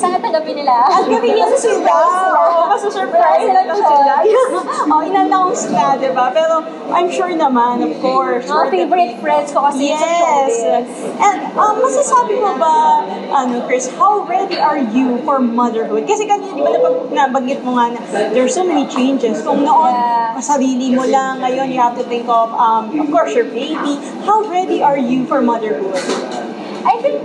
Sana 0.00 0.16
tanggapin 0.16 0.56
nila. 0.56 0.88
At 0.88 1.04
gabi 1.04 1.36
niya 1.36 1.52
sila. 1.52 1.92
Oo, 1.92 2.72
masusurprise 2.72 3.52
lang 3.52 3.68
sila. 3.68 4.12
oh, 4.96 5.00
in-announce 5.04 5.68
na, 5.68 5.92
di 5.92 6.08
ba? 6.08 6.32
Pero 6.32 6.64
I'm 6.88 7.12
sure 7.12 7.28
naman, 7.28 7.84
of 7.84 7.92
course. 8.00 8.48
Mga 8.48 8.56
for 8.56 8.64
the- 8.64 8.72
favorite 8.72 9.14
friends 9.20 9.52
ko 9.52 9.68
kasi 9.68 9.92
sa 9.92 10.00
Yes. 10.00 10.16
showbiz. 10.16 10.88
And 11.20 11.38
um, 11.52 11.74
masasabi 11.84 12.40
mo 12.40 12.56
ba, 12.56 13.04
ano, 13.28 13.60
Chris, 13.68 13.92
how 13.92 14.24
ready 14.24 14.56
are 14.56 14.80
you 14.80 15.20
for 15.20 15.36
motherhood? 15.36 16.08
Kasi 16.08 16.24
kanina, 16.24 16.48
di 16.48 16.64
ba 16.64 16.72
napag, 16.72 16.96
nabanggit 17.12 17.60
mo 17.60 17.76
nga 17.76 17.92
na 17.92 18.00
there's 18.32 18.56
so 18.56 18.64
many 18.64 18.88
changes. 18.88 19.44
Kung 19.44 19.60
noon, 19.60 19.92
Yeah. 19.92 20.32
kasarili 20.32 20.96
mo 20.96 21.04
lang, 21.04 21.44
ngayon 21.44 21.68
you 21.68 21.76
have 21.76 21.92
to 21.92 22.04
think 22.08 22.24
of, 22.24 22.48
um, 22.56 22.88
of 22.96 23.06
course, 23.12 23.36
your 23.36 23.44
baby. 23.52 24.00
How 24.24 24.40
ready 24.48 24.80
are 24.80 24.96
you 24.96 25.28
for 25.28 25.44
motherhood? 25.44 25.92
I 26.80 26.96
think 27.02 27.20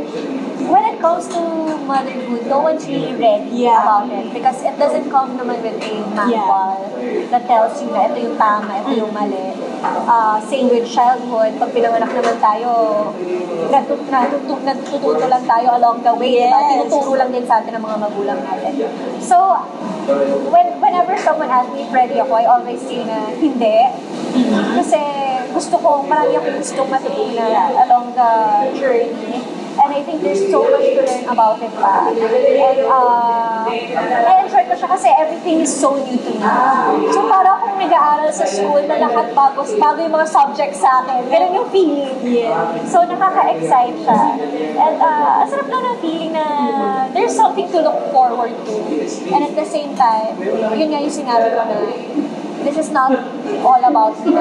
when 0.68 0.84
it 0.84 1.00
comes 1.00 1.28
to 1.32 1.40
motherhood, 1.88 2.48
no 2.48 2.60
one's 2.60 2.84
really 2.88 3.16
ready 3.16 3.64
Yeah. 3.64 3.80
about 3.80 4.12
it 4.12 4.34
because 4.34 4.60
it 4.64 4.76
doesn't 4.78 5.08
come 5.10 5.40
naman 5.40 5.64
with 5.64 5.80
a 5.80 5.94
manual 6.12 6.84
that 7.32 7.48
tells 7.48 7.80
you 7.80 7.88
na 7.90 8.12
ito 8.12 8.20
yung 8.20 8.36
tama, 8.36 8.84
ito 8.84 8.92
yung 9.00 9.14
mali. 9.16 9.55
Uh, 10.06 10.38
same 10.42 10.70
with 10.70 10.86
childhood, 10.90 11.58
pag 11.58 11.70
pinanganak 11.74 12.10
naman 12.10 12.38
tayo, 12.42 12.70
natut 13.70 14.02
natut 14.10 14.62
natututo 14.66 15.26
lang 15.26 15.46
tayo 15.46 15.68
along 15.78 16.02
the 16.02 16.14
way, 16.18 16.46
diba? 16.46 16.60
Yes. 16.60 16.70
Tinuturo 16.74 17.14
lang 17.18 17.30
din 17.30 17.46
sa 17.46 17.62
atin 17.62 17.78
ng 17.78 17.84
mga 17.84 17.98
magulang 18.02 18.40
natin. 18.42 18.72
So, 19.22 19.58
when 20.54 20.68
whenever 20.82 21.14
someone 21.22 21.50
asks 21.50 21.74
me 21.74 21.86
ready 21.90 22.18
ako, 22.22 22.34
I 22.38 22.46
always 22.46 22.82
say 22.82 23.02
na 23.06 23.30
hindi. 23.34 23.78
Kasi 24.78 25.00
gusto 25.56 25.76
ko, 25.80 26.04
marami 26.04 26.36
akong 26.36 26.60
gustong 26.60 26.90
matutunan 26.92 27.72
along 27.88 28.12
the 28.14 28.32
journey. 28.76 29.55
And 29.76 29.92
I 29.92 30.02
think 30.04 30.24
there's 30.24 30.44
so 30.48 30.64
much 30.64 30.88
to 30.88 31.02
learn 31.04 31.26
about 31.28 31.60
it 31.60 31.74
pa. 31.76 32.08
And 32.08 32.80
uh, 32.88 33.68
I-enjoy 33.68 34.64
ko 34.72 34.74
siya 34.76 34.90
kasi 34.90 35.08
everything 35.12 35.62
is 35.62 35.72
so 35.72 36.00
new 36.00 36.16
to 36.16 36.32
me. 36.32 36.42
So 37.12 37.28
para 37.28 37.60
akong 37.60 37.76
nag-aaral 37.80 38.32
sa 38.32 38.48
school 38.48 38.82
na 38.88 38.96
lahat 38.98 39.36
bago, 39.36 39.68
bago 39.78 39.98
yung 40.00 40.16
mga 40.16 40.28
subjects 40.32 40.80
sa 40.80 41.04
akin. 41.04 41.28
Ganun 41.28 41.52
yung 41.60 41.70
feeling. 41.70 42.16
So 42.88 43.04
nakaka-excite 43.04 44.00
siya. 44.00 44.22
And 44.80 44.96
uh, 45.04 45.44
ang 45.44 45.48
sarap 45.52 45.68
lang 45.68 45.84
ng 45.84 45.98
feeling 46.00 46.32
na 46.32 46.46
there's 47.12 47.36
something 47.36 47.68
to 47.72 47.80
look 47.84 48.00
forward 48.16 48.56
to. 48.56 48.76
And 49.32 49.42
at 49.44 49.54
the 49.56 49.68
same 49.68 49.96
time, 50.00 50.40
yun 50.76 50.88
nga 50.92 51.00
yung 51.04 51.16
sinabi 51.16 51.52
ko 51.52 51.62
na 51.64 51.76
this 52.66 52.78
is 52.82 52.90
not 52.90 53.14
all 53.62 53.82
about 53.86 54.18
me 54.26 54.34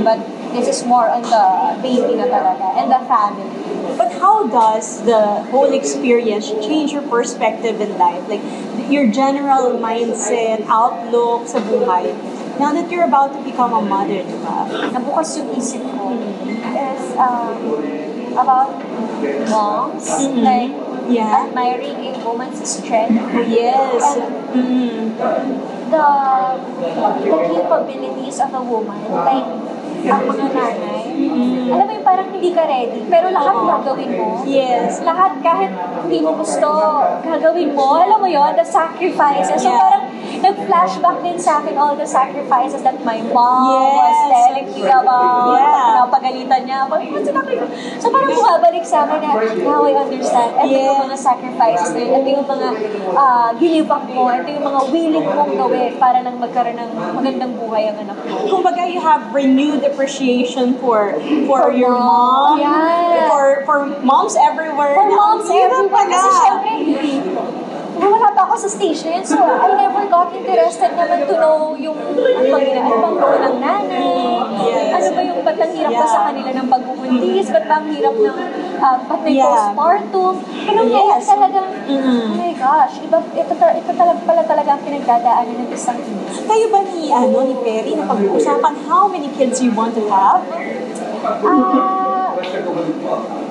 but 0.00 0.20
this 0.52 0.68
is 0.68 0.84
more 0.84 1.08
on 1.08 1.22
the 1.22 1.44
baby 1.82 2.14
na 2.16 2.26
talaga 2.28 2.76
and 2.76 2.92
the 2.92 3.00
family. 3.08 3.48
But 3.96 4.12
how 4.20 4.46
does 4.48 5.02
the 5.04 5.44
whole 5.52 5.72
experience 5.72 6.48
change 6.64 6.92
your 6.92 7.02
perspective 7.02 7.80
in 7.80 7.98
life? 7.98 8.24
Like 8.28 8.42
your 8.88 9.08
general 9.08 9.76
mindset, 9.78 10.64
outlook 10.68 11.48
sa 11.48 11.60
buhay. 11.60 12.12
Now 12.60 12.72
that 12.76 12.90
you're 12.92 13.08
about 13.08 13.32
to 13.32 13.40
become 13.42 13.72
a 13.72 13.80
mother, 13.80 14.20
di 14.22 14.36
ba? 14.44 14.68
Nabukas 14.92 15.40
yung 15.40 15.50
isip 15.56 15.82
ko 15.96 16.12
is 16.76 17.04
um, 17.16 17.56
about 18.36 18.76
moms, 19.48 20.06
Mhm. 20.20 20.40
like 20.44 20.72
Yeah. 21.08 21.48
admiring 21.48 21.98
a 21.98 22.12
woman's 22.22 22.62
strength. 22.62 23.18
Yes. 23.50 24.00
And 24.06 24.22
Mm. 24.54 25.02
the 25.90 26.06
the 27.26 27.38
capabilities 27.50 28.38
of 28.38 28.50
a 28.54 28.62
woman, 28.62 29.00
like 29.10 29.48
ang 30.02 30.24
mga 30.26 30.46
nanay, 30.50 31.04
alam 31.72 31.84
mo 31.86 31.92
yung 31.94 32.06
parang 32.06 32.28
hindi 32.34 32.50
ka 32.50 32.62
ready, 32.66 33.00
pero 33.06 33.30
lahat 33.30 33.54
Oo. 33.54 33.66
gagawin 33.70 34.10
mo. 34.18 34.42
Yes. 34.42 35.00
Lahat 35.06 35.38
kahit 35.40 35.70
hindi 36.02 36.18
mo 36.20 36.34
gusto, 36.36 36.68
gagawin 37.22 37.70
mo. 37.72 38.02
Alam 38.02 38.18
mo 38.18 38.28
yon 38.28 38.52
the 38.58 38.66
sacrifices. 38.66 39.62
So 39.62 39.70
Yeah. 39.70 39.78
parang 39.78 40.04
nag-flashback 40.42 41.22
din 41.22 41.38
sa 41.38 41.58
akin 41.58 41.74
all 41.74 41.94
the 41.94 42.04
sacrifices 42.04 42.82
that 42.82 42.98
my 43.02 43.22
mom 43.30 43.70
was 43.94 44.18
Yes. 44.22 44.28
telling 44.28 44.68
me 44.68 44.82
about. 44.84 45.54
Yeah. 45.54 45.86
Pinapagalitan 46.02 46.60
niya 46.66 46.78
ako. 46.84 46.94
So 47.98 48.10
parang 48.10 48.32
bumabalik 48.32 48.82
sa 48.82 49.06
akin 49.06 49.18
na, 49.20 49.30
now 49.56 49.82
I 49.82 49.94
understand. 49.94 50.50
Ito 50.58 50.66
yung 50.68 50.82
Yeah. 50.92 51.04
mga 51.06 51.16
sacrifices 51.16 51.90
na 51.92 52.00
yun. 52.00 52.12
Ito 52.18 52.28
yung 52.28 52.48
mga 52.48 52.68
uh, 53.14 53.48
ginibak 53.56 54.04
mo. 54.08 54.22
Ito 54.28 54.48
yung 54.50 54.66
mga 54.66 54.80
willing 54.90 55.26
mong 55.28 55.52
gawin 55.54 55.92
para 55.96 56.18
lang 56.20 56.36
magkaroon 56.36 56.74
ng 56.74 56.90
magandang 57.14 57.52
buhay 57.54 57.86
ang 57.86 57.98
anak 58.00 58.18
mo. 58.18 58.34
Kumbaga, 58.50 58.82
you 58.84 58.98
have 58.98 59.30
renewed 59.30 59.86
appreciation 59.86 60.74
for 60.76 61.14
for, 61.46 61.70
For 61.70 61.72
your 61.72 61.94
mom. 61.94 62.58
mom, 62.58 62.58
Yeah. 62.58 63.30
for 63.30 63.62
for 63.62 63.78
moms 64.02 64.34
everywhere. 64.34 64.98
For 64.98 65.06
moms 65.06 65.46
everywhere. 65.46 66.08
Kasi 66.10 66.28
syempre, 66.34 66.72
wala 67.98 68.28
pa 68.32 68.42
ako 68.46 68.54
sa 68.56 68.68
yun. 68.80 69.24
So, 69.24 69.36
I 69.36 69.68
never 69.76 70.04
got 70.08 70.32
interested 70.32 70.92
naman 70.96 71.28
to 71.28 71.34
know 71.36 71.76
yung 71.76 71.98
ano 71.98 72.40
bang, 72.40 72.80
ano 72.80 72.94
bang 72.96 73.16
role 73.20 73.40
ng 73.42 73.56
nanay. 73.60 74.08
Yes. 74.62 74.92
Ano 74.92 75.08
ba 75.12 75.20
yung, 75.20 75.40
ba't 75.42 75.58
ang 75.58 75.72
hirap 75.76 75.92
Yeah. 75.92 76.08
sa 76.08 76.20
kanila 76.30 76.50
ng 76.52 76.68
pagbubuntis? 76.68 77.46
Ba't 77.52 77.64
ba 77.68 77.74
ang 77.76 77.88
hirap 77.92 78.14
ng, 78.16 78.36
uh, 78.78 78.96
ba't 79.02 79.20
may 79.20 79.34
Yeah. 79.36 79.44
postpartum? 79.44 80.34
Pero 80.40 80.80
Yes. 80.88 81.22
talagang, 81.26 81.68
Mhm. 81.84 82.24
oh 82.32 82.36
my 82.38 82.52
gosh, 82.56 82.94
iba, 83.02 83.18
ito, 83.20 83.52
ta- 83.56 83.76
ito 83.76 83.90
talaga 83.92 84.20
pala 84.24 84.42
talaga 84.46 84.68
ang 84.72 84.82
pinagdadaanan 84.86 85.56
ng 85.66 85.70
isang. 85.72 85.98
Kayo 86.48 86.66
ba 86.72 86.80
ni, 86.86 87.12
ano, 87.12 87.36
ni 87.44 87.54
Perry, 87.60 87.92
na 87.92 88.08
pag-uusapan 88.08 88.74
how 88.88 89.04
many 89.04 89.28
kids 89.34 89.60
you 89.60 89.72
want 89.74 89.92
to 89.92 90.06
have? 90.08 90.40
Ah, 91.22 92.32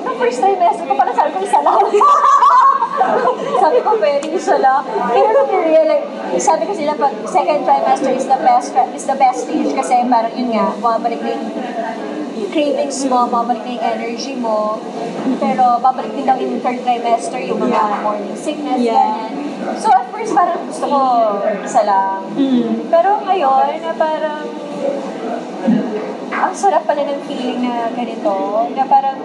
nung 0.03 0.17
first 0.17 0.39
trimester 0.41 0.86
ko 0.86 0.93
pala 0.98 1.12
sabi 1.13 1.29
ko 1.34 1.39
isa 1.41 1.60
lang. 1.62 1.79
sabi 3.63 3.77
ko 3.81 3.89
very 3.98 4.27
isa 4.34 4.55
lang. 4.58 4.81
Pero 4.86 5.38
nung 5.48 5.65
realize, 5.65 6.05
sabi 6.41 6.63
ko 6.65 6.74
sila 6.74 6.93
pag 6.98 7.13
second 7.25 7.62
trimester 7.65 8.12
is 8.13 8.25
the 8.25 8.39
best 8.41 8.74
is 8.93 9.05
the 9.05 9.17
best 9.17 9.46
stage 9.48 9.72
kasi 9.74 10.01
parang 10.08 10.34
yun 10.34 10.50
nga, 10.53 10.74
bumabalik 10.77 11.22
na 11.22 11.31
yung 11.38 11.46
cravings 12.51 13.00
mo, 13.08 13.29
babalik 13.31 13.63
na 13.63 13.72
yung 13.79 13.86
energy 13.86 14.34
mo. 14.36 14.75
Pero 15.39 15.79
babalik 15.79 16.12
din 16.12 16.27
daw 16.27 16.36
yung 16.36 16.60
third 16.60 16.84
trimester, 16.84 17.39
yung 17.39 17.60
mga 17.62 17.79
Yeah. 17.79 18.03
morning 18.03 18.36
sickness, 18.36 18.79
Yeah. 18.81 18.98
ganyan. 18.98 19.34
So 19.79 19.88
at 19.93 20.10
first 20.12 20.34
parang 20.36 20.67
gusto 20.67 20.86
ko 20.89 21.01
isa 21.63 21.81
lang. 21.88 22.27
Mm. 22.36 22.89
Pero 22.91 23.10
ngayon, 23.24 23.77
na 23.79 23.91
parang 23.96 24.46
ang 26.42 26.54
sarap 26.58 26.90
pala 26.90 27.06
ng 27.06 27.22
feeling 27.30 27.62
na 27.62 27.94
ganito, 27.94 28.66
na 28.74 28.84
parang 28.90 29.18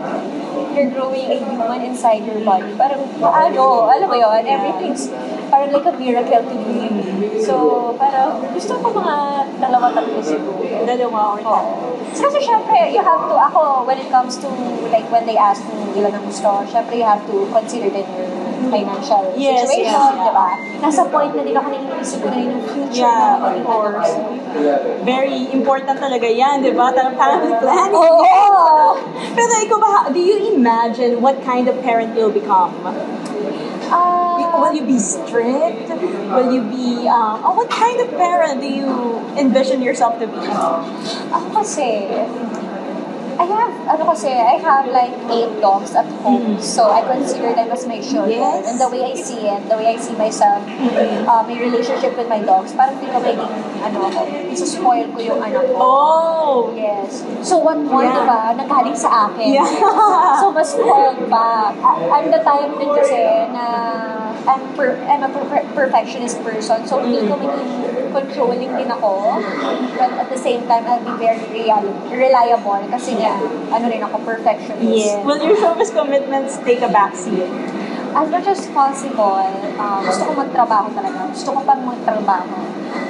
you're 0.77 0.93
growing 0.93 1.33
a 1.33 1.39
human 1.41 1.81
inside 1.81 2.21
your 2.29 2.45
body. 2.45 2.69
Parang, 2.77 3.01
ano, 3.25 3.89
alam 3.89 4.07
mo 4.07 4.17
yun, 4.17 4.45
everything's 4.45 5.09
parang 5.49 5.73
like 5.73 5.89
a 5.89 5.95
miracle 5.97 6.45
to 6.45 6.57
me. 6.69 6.93
So, 7.41 7.55
parang 7.97 8.45
gusto 8.53 8.77
ko 8.77 8.87
mga 8.93 9.17
dalawa 9.63 9.95
tatlo 9.97 10.21
siguro. 10.21 10.61
Dalawa 10.85 11.21
or 11.33 11.41
Oo. 11.41 11.73
Kasi 12.13 12.39
syempre, 12.41 12.93
you 12.93 13.01
have 13.01 13.25
to, 13.29 13.37
ako, 13.37 13.89
when 13.89 13.97
it 13.97 14.09
comes 14.13 14.37
to, 14.41 14.49
like, 14.93 15.09
when 15.09 15.25
they 15.25 15.41
ask 15.41 15.65
me 15.73 15.97
ilan 15.97 16.13
ang 16.13 16.25
gusto, 16.29 16.65
syempre 16.69 17.01
you 17.01 17.07
have 17.09 17.25
to 17.25 17.49
consider 17.49 17.89
din 17.89 18.05
your 18.17 18.29
financial 18.69 19.23
Yes, 19.37 19.69
situation, 19.69 19.93
yes, 19.93 20.17
yeah. 20.17 20.27
di 20.27 20.33
ba? 20.33 20.49
Nasa 20.81 21.03
point 21.09 21.33
na 21.33 21.43
din 21.43 21.57
ako 21.57 21.69
na 21.69 21.77
iniisip 21.79 22.19
ko 22.21 22.29
na 22.29 22.39
yun 22.41 22.51
yung 22.57 22.65
future 22.67 23.05
Yeah, 23.05 23.37
na 23.37 23.47
of 23.49 23.57
course. 23.65 24.13
Very 25.05 25.41
important 25.53 25.97
talaga 26.01 26.29
yan, 26.29 26.65
di 26.65 26.73
ba? 26.73 26.93
Talagang 26.93 27.17
family 27.17 27.55
planning. 27.61 27.97
Oo! 27.97 28.97
Pero 29.37 29.53
ikaw 29.61 29.79
ba, 29.79 29.93
do 30.09 30.21
you 30.21 30.53
imagine 30.53 31.21
what 31.21 31.37
kind 31.45 31.69
of 31.69 31.77
parent 31.85 32.17
you'll 32.17 32.35
become? 32.35 32.73
Ah, 33.87 34.37
will 34.59 34.75
you 34.75 34.83
be 34.83 34.99
strict? 34.99 35.87
Will 36.33 36.51
you 36.51 36.63
be, 36.67 37.07
um, 37.07 37.39
oh, 37.47 37.55
what 37.55 37.71
kind 37.71 38.01
of 38.03 38.11
parent 38.19 38.61
do 38.61 38.67
you 38.67 39.23
envision 39.39 39.79
yourself 39.83 40.19
to 40.19 40.27
be? 40.27 40.43
Ako 41.31 41.47
kasi, 41.63 42.11
I 43.37 43.45
have, 43.45 43.73
ano 43.87 44.05
kasi, 44.09 44.33
I 44.33 44.57
have 44.57 44.89
like 44.89 45.13
eight 45.29 45.61
dogs 45.61 45.93
at 45.95 46.09
home. 46.25 46.57
So, 46.57 46.89
I 46.89 47.05
consider 47.05 47.53
them 47.53 47.69
as 47.69 47.85
my 47.87 48.01
children. 48.01 48.41
Yes. 48.41 48.65
And 48.65 48.81
the 48.81 48.89
way 48.89 49.05
I 49.05 49.15
see 49.15 49.45
it, 49.45 49.69
the 49.69 49.77
way 49.77 49.93
I 49.93 49.97
see 50.01 50.17
myself, 50.17 50.65
uh, 50.65 51.45
my 51.45 51.57
relationship 51.61 52.17
with 52.17 52.29
my 52.29 52.41
dogs, 52.41 52.73
parang 52.73 52.97
hindi 52.97 53.13
ko 53.13 53.21
magiging, 53.21 53.53
ano 53.85 54.09
ako, 54.09 54.21
isuspoil 54.49 55.05
ko 55.13 55.19
yung 55.21 55.41
anak 55.45 55.69
ko. 55.69 55.77
Oh! 55.77 56.73
Yes. 56.73 57.21
So, 57.45 57.61
what 57.61 57.77
more, 57.77 58.03
Yeah. 58.03 58.25
diba, 58.25 58.41
nanggaling 58.57 58.97
sa 58.97 59.29
akin. 59.29 59.53
Yeah. 59.53 59.69
so, 60.41 60.49
mas 60.49 60.73
spoiled 60.73 61.29
pa. 61.29 61.77
I- 61.77 62.09
I'm 62.09 62.33
the 62.33 62.41
type 62.41 62.73
din 62.81 62.89
kasi 62.89 63.21
na 63.53 63.65
I'm, 64.47 64.63
per, 64.73 64.97
I'm 65.05 65.23
a 65.23 65.29
per- 65.29 65.69
perfectionist 65.77 66.41
person. 66.41 66.87
So, 66.89 67.05
hindi 67.05 67.21
ko 67.29 67.37
maging 67.37 67.96
controlling 68.17 68.73
din 68.73 68.89
ako. 68.89 69.37
But 70.01 70.13
at 70.17 70.29
the 70.33 70.41
same 70.41 70.65
time, 70.65 70.89
I'll 70.89 71.05
be 71.05 71.13
very 71.21 71.45
real, 71.53 71.85
reliable. 72.09 72.81
Kasi 72.89 73.21
nga, 73.21 73.37
ano 73.69 73.85
rin 73.85 74.01
ako, 74.01 74.17
perfectionist. 74.25 75.21
Will 75.29 75.41
your 75.45 75.57
showbiz 75.61 75.93
commitments 75.93 76.57
take 76.65 76.81
a 76.81 76.89
backseat? 76.89 77.53
As 78.17 78.33
much 78.33 78.49
as 78.49 78.65
possible, 78.73 79.45
uh, 79.77 80.01
gusto 80.01 80.25
ko 80.25 80.33
magtrabaho 80.33 80.89
talaga. 80.97 81.29
Gusto 81.29 81.53
ko 81.53 81.61
pang 81.69 81.85
magtrabaho. 81.85 82.57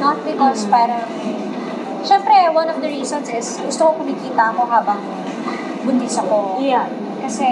Not 0.03 0.19
because 0.27 0.67
parang... 0.67 1.07
Siyempre, 2.03 2.51
one 2.51 2.67
of 2.71 2.79
the 2.83 2.91
reasons 2.91 3.31
is 3.31 3.59
gusto 3.63 3.91
ko 3.91 4.03
kumikita 4.03 4.51
ako 4.55 4.67
habang 4.67 4.99
buntis 5.87 6.19
ako. 6.19 6.59
Yeah. 6.59 6.91
Kasi, 7.23 7.47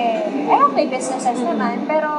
I 0.50 0.54
have 0.54 0.74
my 0.74 0.86
businesses 0.86 1.38
naman, 1.42 1.86
pero 1.86 2.10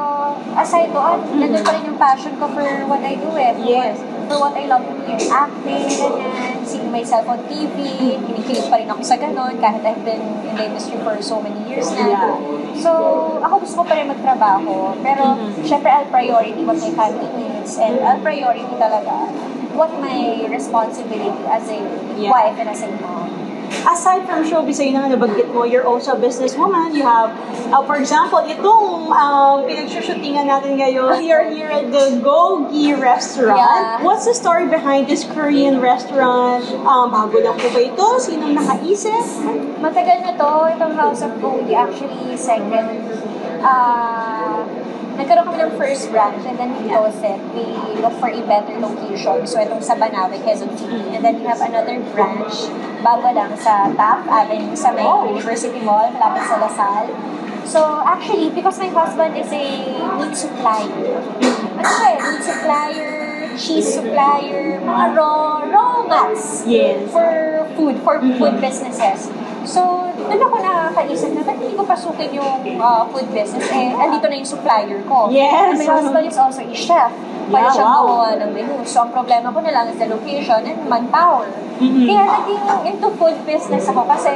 aside 0.55 0.91
doon, 0.91 1.19
nandun 1.39 1.63
pa 1.63 1.71
rin 1.75 1.83
yung 1.87 1.99
passion 1.99 2.35
ko 2.35 2.47
for 2.51 2.63
what 2.87 3.03
I 3.03 3.15
do 3.15 3.31
eh. 3.35 3.55
Yes. 3.63 3.99
what- 3.99 4.14
For 4.25 4.37
what 4.41 4.57
I 4.57 4.65
love 4.65 4.81
doing, 4.89 5.21
acting, 5.29 5.85
ganyan, 5.85 6.57
seeing 6.65 6.89
myself 6.89 7.29
on 7.29 7.37
TV, 7.45 7.77
kinikilig 8.17 8.65
pa 8.73 8.81
rin 8.81 8.89
ako 8.89 9.01
sa 9.05 9.21
ganon, 9.21 9.53
kahit 9.61 9.85
I've 9.85 10.01
been 10.01 10.17
in 10.17 10.53
the 10.57 10.63
industry 10.65 10.97
for 11.05 11.13
so 11.21 11.37
many 11.37 11.61
years 11.69 11.93
na. 11.93 12.09
Yeah. 12.09 12.33
So, 12.73 12.91
ako 13.45 13.61
gusto 13.61 13.75
ko 13.81 13.83
pa 13.85 13.93
rin 14.01 14.09
magtrabaho, 14.09 14.97
pero 15.05 15.37
syempre 15.61 15.93
I'll 15.93 16.09
priority 16.09 16.65
what 16.65 16.81
my 16.81 16.91
family 16.97 17.29
needs, 17.37 17.77
and 17.77 18.01
I'll 18.01 18.21
priority 18.25 18.65
talaga 18.81 19.29
what 19.75 19.91
my 19.99 20.47
responsibility 20.49 21.43
as 21.45 21.67
a 21.69 21.79
Yeah. 22.15 22.31
wife 22.31 22.55
and 22.57 22.71
as 22.71 22.81
a 22.81 22.89
mom. 22.97 23.34
Aside 23.83 24.23
from 24.23 24.47
showbiz, 24.47 24.79
ayun 24.79 24.95
na 24.95 25.11
nabanggit 25.11 25.51
mo, 25.51 25.67
you're 25.67 25.83
also 25.83 26.15
a 26.15 26.19
businesswoman. 26.19 26.95
You 26.95 27.03
have, 27.03 27.35
uh, 27.73 27.83
for 27.83 27.99
example, 27.99 28.39
itong 28.47 29.11
um, 29.11 29.67
pinagsushootingan 29.67 30.47
natin 30.47 30.79
ngayon, 30.79 31.19
you're 31.25 31.49
here 31.51 31.67
at 31.67 31.91
the 31.91 32.23
Gogi 32.23 32.95
restaurant. 32.95 33.59
Yeah. 33.59 33.99
What's 34.05 34.23
the 34.23 34.37
story 34.37 34.71
behind 34.71 35.11
this 35.11 35.27
Korean 35.27 35.83
restaurant? 35.83 36.63
Um, 36.87 37.11
bago 37.11 37.43
lang 37.43 37.59
po 37.59 37.67
ba 37.75 37.81
ito? 37.83 38.07
Sinong 38.21 38.55
nakaisip? 38.55 39.25
Matagal 39.83 40.17
na 40.23 40.31
to, 40.39 40.71
itong 40.71 40.95
House 40.95 41.21
of 41.25 41.35
Goldie 41.43 41.75
actually 41.75 42.37
second. 42.39 43.03
Uh, 43.65 44.14
nagkaroon 45.15 45.45
kami 45.47 45.57
ng 45.63 45.73
first 45.79 46.11
branch 46.11 46.43
and 46.43 46.55
then 46.59 46.71
we 46.75 46.91
closed 46.91 47.23
it. 47.23 47.39
We 47.55 47.63
look 47.99 48.15
for 48.19 48.27
a 48.29 48.41
better 48.43 48.75
location. 48.79 49.47
So 49.47 49.55
itong 49.59 49.81
sa 49.81 49.95
Banawe, 49.95 50.35
Quezon 50.43 50.75
City. 50.75 51.15
And 51.15 51.23
then 51.23 51.39
we 51.39 51.45
have 51.47 51.59
another 51.63 51.97
branch, 52.11 52.67
bago 52.99 53.31
lang 53.31 53.55
sa 53.55 53.87
Taft 53.95 54.27
Avenue 54.27 54.75
sa 54.75 54.91
may 54.91 55.03
Oh. 55.05 55.31
University 55.31 55.79
Mall, 55.79 56.11
malapit 56.11 56.43
sa 56.45 56.59
Lasal. 56.59 57.07
So 57.65 57.81
actually, 58.05 58.53
because 58.53 58.77
my 58.77 58.91
husband 58.93 59.33
is 59.35 59.49
a 59.49 59.65
meat 60.21 60.35
supplier. 60.37 61.17
Ano 61.75 61.87
siya 61.89 62.07
eh, 62.13 62.17
meat 62.21 62.43
supplier, 62.45 63.11
cheese 63.57 63.89
supplier, 63.89 64.77
mga 64.83 65.05
raw, 65.17 65.63
raw 65.65 66.03
mats 66.05 66.61
Yes. 66.69 67.09
for 67.09 67.25
food, 67.73 67.97
for 68.05 68.21
food 68.21 68.61
businesses. 68.61 69.31
So, 69.65 69.81
doon 70.15 70.39
ako 70.39 70.55
nakakaisip 70.61 71.33
na, 71.33 71.41
ba't 71.41 71.57
hindi 71.57 71.73
ko 71.73 71.83
pasukin 71.83 72.29
yung 72.31 72.61
uh, 72.77 73.03
food 73.09 73.27
business? 73.29 73.65
Eh, 73.69 73.91
andito 73.91 74.29
na 74.29 74.35
yung 74.37 74.47
supplier 74.47 75.01
ko. 75.03 75.27
Yes. 75.29 75.51
And 75.51 75.81
my 75.81 75.87
husband 75.91 76.25
is 76.25 76.37
also 76.37 76.61
a 76.61 76.71
chef. 76.71 77.11
Pwede 77.45 77.61
Yeah, 77.61 77.73
siyang 77.77 77.89
wow. 77.91 78.01
gumawa 78.01 78.29
ng 78.41 78.51
menu. 78.53 78.73
So, 78.85 79.05
ang 79.05 79.11
problema 79.11 79.53
ko 79.53 79.61
na 79.61 79.69
lang 79.69 79.85
is 79.89 79.97
the 79.97 80.09
location 80.09 80.65
and 80.65 80.79
manpower. 80.85 81.45
Mhm. 81.77 82.07
Kaya 82.07 82.23
naging 82.25 82.63
into 82.87 83.09
food 83.19 83.37
business 83.43 83.85
ako 83.85 84.07
kasi 84.07 84.31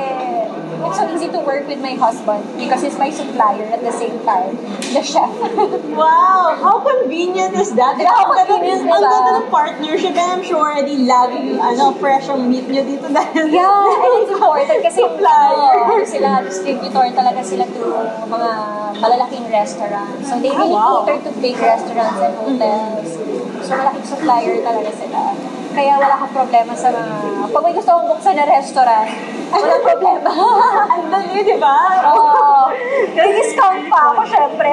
it's 0.81 0.97
so 0.97 1.05
easy 1.09 1.27
to 1.27 1.39
work 1.41 1.65
with 1.65 1.79
my 1.79 1.93
husband 1.93 2.43
because 2.55 2.81
he's 2.81 2.97
my 2.97 3.09
supplier 3.09 3.67
at 3.67 3.81
the 3.81 3.91
same 3.91 4.15
time, 4.23 4.55
the 4.89 5.01
chef. 5.01 5.27
Wow! 5.99 6.55
How 6.55 6.79
convenient 6.79 7.51
is 7.53 7.75
that? 7.75 7.95
Diba, 7.95 8.07
ganda- 8.07 8.47
convenient, 8.47 8.81
Ang 8.81 8.95
diba? 8.95 9.11
ganda 9.11 9.31
ng 9.37 9.47
partnership 9.49 10.13
and 10.13 10.29
I'm 10.31 10.43
sure 10.43 10.63
already 10.63 11.03
laging 11.03 11.59
ano, 11.59 11.91
fresh 11.93 12.27
ang 12.27 12.47
meat 12.47 12.65
nyo 12.65 12.83
dito 12.83 13.07
dahil 13.09 13.51
Yeah, 13.51 13.67
and 14.03 14.11
it's 14.17 14.31
important 14.31 14.79
kasi 14.79 14.99
Supplier. 15.01 15.75
ano, 15.83 16.05
sila, 16.05 16.29
distributor 16.41 17.05
talaga 17.11 17.41
sila 17.41 17.63
to 17.65 17.83
mga 18.25 18.51
malalaking 18.95 19.45
restaurants. 19.47 20.23
So 20.23 20.39
they 20.39 20.49
really 20.49 20.71
Ah, 20.71 20.95
wow. 20.95 21.03
cater 21.03 21.27
to 21.27 21.31
big 21.39 21.55
restaurants 21.55 22.19
and 22.19 22.35
hotels. 22.37 23.07
So 23.61 23.71
malaking 23.73 24.07
supplier 24.07 24.55
talaga 24.61 24.91
sila. 24.93 25.21
Kaya 25.69 25.93
wala 26.01 26.15
kang 26.25 26.33
problema 26.33 26.73
sa 26.73 26.89
mga... 26.89 27.15
Pag 27.49 27.63
may 27.65 27.73
gusto 27.73 27.91
kong 27.93 28.09
buksan 28.09 28.35
na 28.37 28.45
restaurant, 28.45 29.09
wala 29.49 29.75
problema. 29.81 30.31
Ang 30.93 31.03
dali, 31.09 31.41
di 31.45 31.57
ba? 31.57 31.77
Oo. 32.13 32.73
Discount 33.13 33.83
pa 33.89 34.13
ako, 34.13 34.21
syempre. 34.25 34.69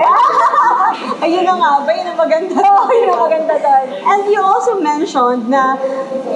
Ayun 1.25 1.45
na 1.45 1.55
nga 1.57 1.73
ba? 1.85 1.91
Yun 1.93 2.07
ang 2.09 2.19
maganda. 2.19 2.57
Oo, 2.61 2.91
yun 2.93 3.09
ang 3.13 3.23
maganda 3.29 3.55
doon. 3.59 3.87
And 4.05 4.23
you 4.29 4.41
also 4.41 4.79
mentioned 4.81 5.49
na 5.49 5.77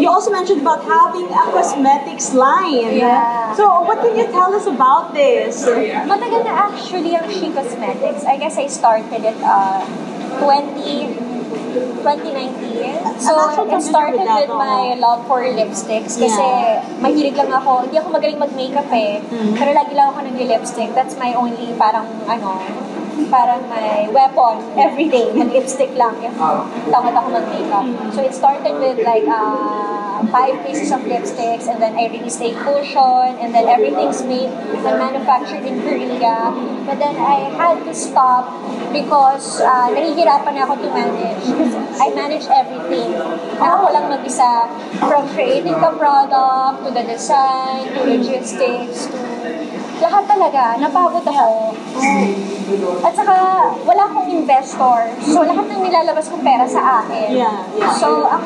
you 0.01 0.09
also 0.09 0.33
mentioned 0.33 0.65
about 0.65 0.85
having 0.85 1.29
a 1.29 1.45
cosmetics 1.53 2.33
line. 2.33 2.97
Yeah. 2.97 3.53
So 3.55 3.85
what 3.85 4.01
can 4.01 4.17
you 4.17 4.29
tell 4.33 4.53
us 4.53 4.67
about 4.67 5.13
this? 5.13 5.65
Matagal 6.09 6.45
na 6.45 6.73
actually 6.73 7.17
ang 7.17 7.29
She 7.29 7.53
Cosmetics. 7.53 8.25
I 8.25 8.37
guess 8.41 8.57
I 8.57 8.67
started 8.67 9.23
it 9.25 9.39
uh, 9.45 9.85
20, 10.41 11.30
2019. 11.73 13.21
So, 13.21 13.33
it 13.69 13.83
started 13.83 14.27
with 14.27 14.51
my 14.51 14.97
love 14.99 15.27
for 15.27 15.45
lipsticks 15.45 16.17
kasi 16.19 16.47
mahilig 16.99 17.37
lang 17.37 17.53
ako. 17.53 17.87
Hindi 17.87 17.97
ako 18.01 18.09
magaling 18.17 18.41
mag-makeup 18.41 18.89
eh. 18.93 19.21
Mm. 19.21 19.53
Pero 19.55 19.71
lagi 19.77 19.93
lang 19.95 20.07
ako 20.13 20.19
nag-lipstick. 20.27 20.91
That's 20.97 21.15
my 21.21 21.37
only 21.37 21.73
parang 21.77 22.09
ano, 22.27 22.59
parang 23.31 23.63
my 23.69 24.09
weapon 24.11 24.55
every 24.75 25.07
day. 25.13 25.31
Mag-lipstick 25.41 25.95
lang. 25.95 26.19
If 26.25 26.35
tamad 26.91 27.15
ako 27.15 27.29
mag-makeup. 27.31 27.87
So, 28.17 28.25
it 28.25 28.35
started 28.35 28.75
with 28.81 28.99
like 29.05 29.29
uh, 29.29 30.10
five 30.29 30.61
pieces 30.67 30.93
of 30.93 31.01
lipsticks 31.09 31.65
and 31.71 31.81
then 31.81 31.97
I 31.97 32.13
released 32.13 32.41
a 32.43 32.53
cushion 32.53 33.41
and 33.41 33.55
then 33.55 33.65
everything's 33.69 34.23
made 34.23 34.53
and 34.53 34.97
manufactured 34.99 35.65
in 35.65 35.81
Korea. 35.81 36.53
But 36.85 36.99
then 36.99 37.17
I 37.17 37.49
had 37.57 37.85
to 37.85 37.95
stop 37.95 38.53
because 38.93 39.61
uh, 39.65 39.89
nahihirapan 39.89 40.53
na 40.53 40.63
ako 40.69 40.75
to 40.85 40.89
manage. 40.93 41.45
Because 41.47 41.75
I 41.97 42.07
manage 42.13 42.47
everything. 42.51 43.17
Ako 43.57 43.93
lang 43.95 44.07
mag-isa 44.13 44.69
from 45.01 45.29
creating 45.33 45.79
the 45.81 45.93
product 45.97 46.85
to 46.85 46.89
the 46.93 47.05
design, 47.07 47.89
to 47.95 48.01
logistics, 48.05 49.09
to 49.09 49.19
lahat 50.01 50.25
talaga. 50.25 50.63
Napagod 50.81 51.25
ako. 51.25 51.77
At 53.05 53.13
saka, 53.13 53.37
wala 53.85 54.03
akong 54.09 54.29
investor. 54.33 54.99
So, 55.21 55.45
lahat 55.45 55.67
ng 55.69 55.81
nilalabas 55.85 56.33
kong 56.33 56.43
pera 56.43 56.65
sa 56.65 57.05
akin. 57.05 57.37
Yeah, 57.37 57.61
yeah. 57.77 57.93
So, 57.93 58.25
ang 58.25 58.43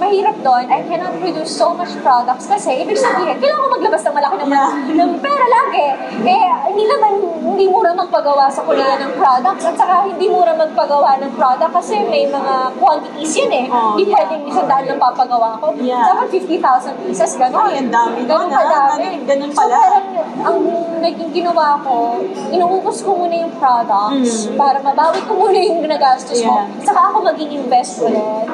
mahirap 0.00 0.36
doon, 0.40 0.64
I 0.66 0.80
cannot 0.82 1.12
produce 1.14 1.52
so 1.52 1.70
much 1.70 1.92
products 2.00 2.48
kasi 2.48 2.80
ibig 2.80 2.96
sabihin, 2.96 3.36
kailangan 3.36 3.60
ko 3.60 3.68
maglabas 3.70 4.00
ng 4.00 4.14
malaki 4.14 4.34
ng, 4.38 4.48
Yeah. 4.50 4.72
ng 4.98 5.10
pera 5.20 5.46
lagi. 5.46 5.86
Eh, 6.22 6.42
hindi 6.66 6.84
naman, 6.86 7.12
hindi 7.44 7.64
mura 7.66 7.92
magpagawa 7.92 8.48
sa 8.48 8.62
Korea 8.62 8.96
ng 8.98 9.12
products 9.14 9.62
at 9.62 9.76
saka 9.76 10.08
hindi 10.08 10.26
mura 10.26 10.50
magpagawa 10.52 11.20
ng 11.20 11.32
product 11.32 11.72
kasi 11.72 12.00
may 12.02 12.24
mga 12.24 12.54
quantities 12.74 13.32
yun 13.36 13.52
eh. 13.54 13.66
Oh, 13.68 13.92
Hindi 13.92 14.08
yeah. 14.08 14.16
pwedeng 14.18 14.42
isang 14.46 14.66
daan 14.66 14.84
lang 14.84 14.98
papagawa 14.98 15.54
ko. 15.56 15.76
Yeah. 15.76 16.02
Dapat 16.02 16.28
50,000 16.32 17.04
pieces, 17.04 17.36
gano'n. 17.36 17.60
Ay, 17.62 17.78
ang 17.78 17.90
dami 17.90 18.18
Ganun 18.24 18.48
nun, 18.48 18.50
ah. 18.50 18.58
kadami. 18.58 19.04
Ganun- 19.20 19.26
ganun 19.26 19.50
So, 19.50 19.60
pala. 19.60 19.76
parang 19.76 20.06
ang 20.40 20.58
naging 21.00 21.30
ginawa 21.32 21.76
ko, 21.78 22.18
inuubos 22.48 22.96
ko 23.00 23.10
muna 23.14 23.34
yung 23.36 23.54
products 23.54 24.48
para 24.54 24.80
mabawi 24.80 25.20
ko 25.22 25.32
muna 25.36 25.58
yung 25.58 25.84
nagastos 25.84 26.40
mo. 26.40 26.56
Mm. 26.58 26.68
Yeah. 26.72 26.84
Saka 26.84 27.00
ako 27.06 27.16
mag-invest 27.24 27.92
ulit. 28.00 28.46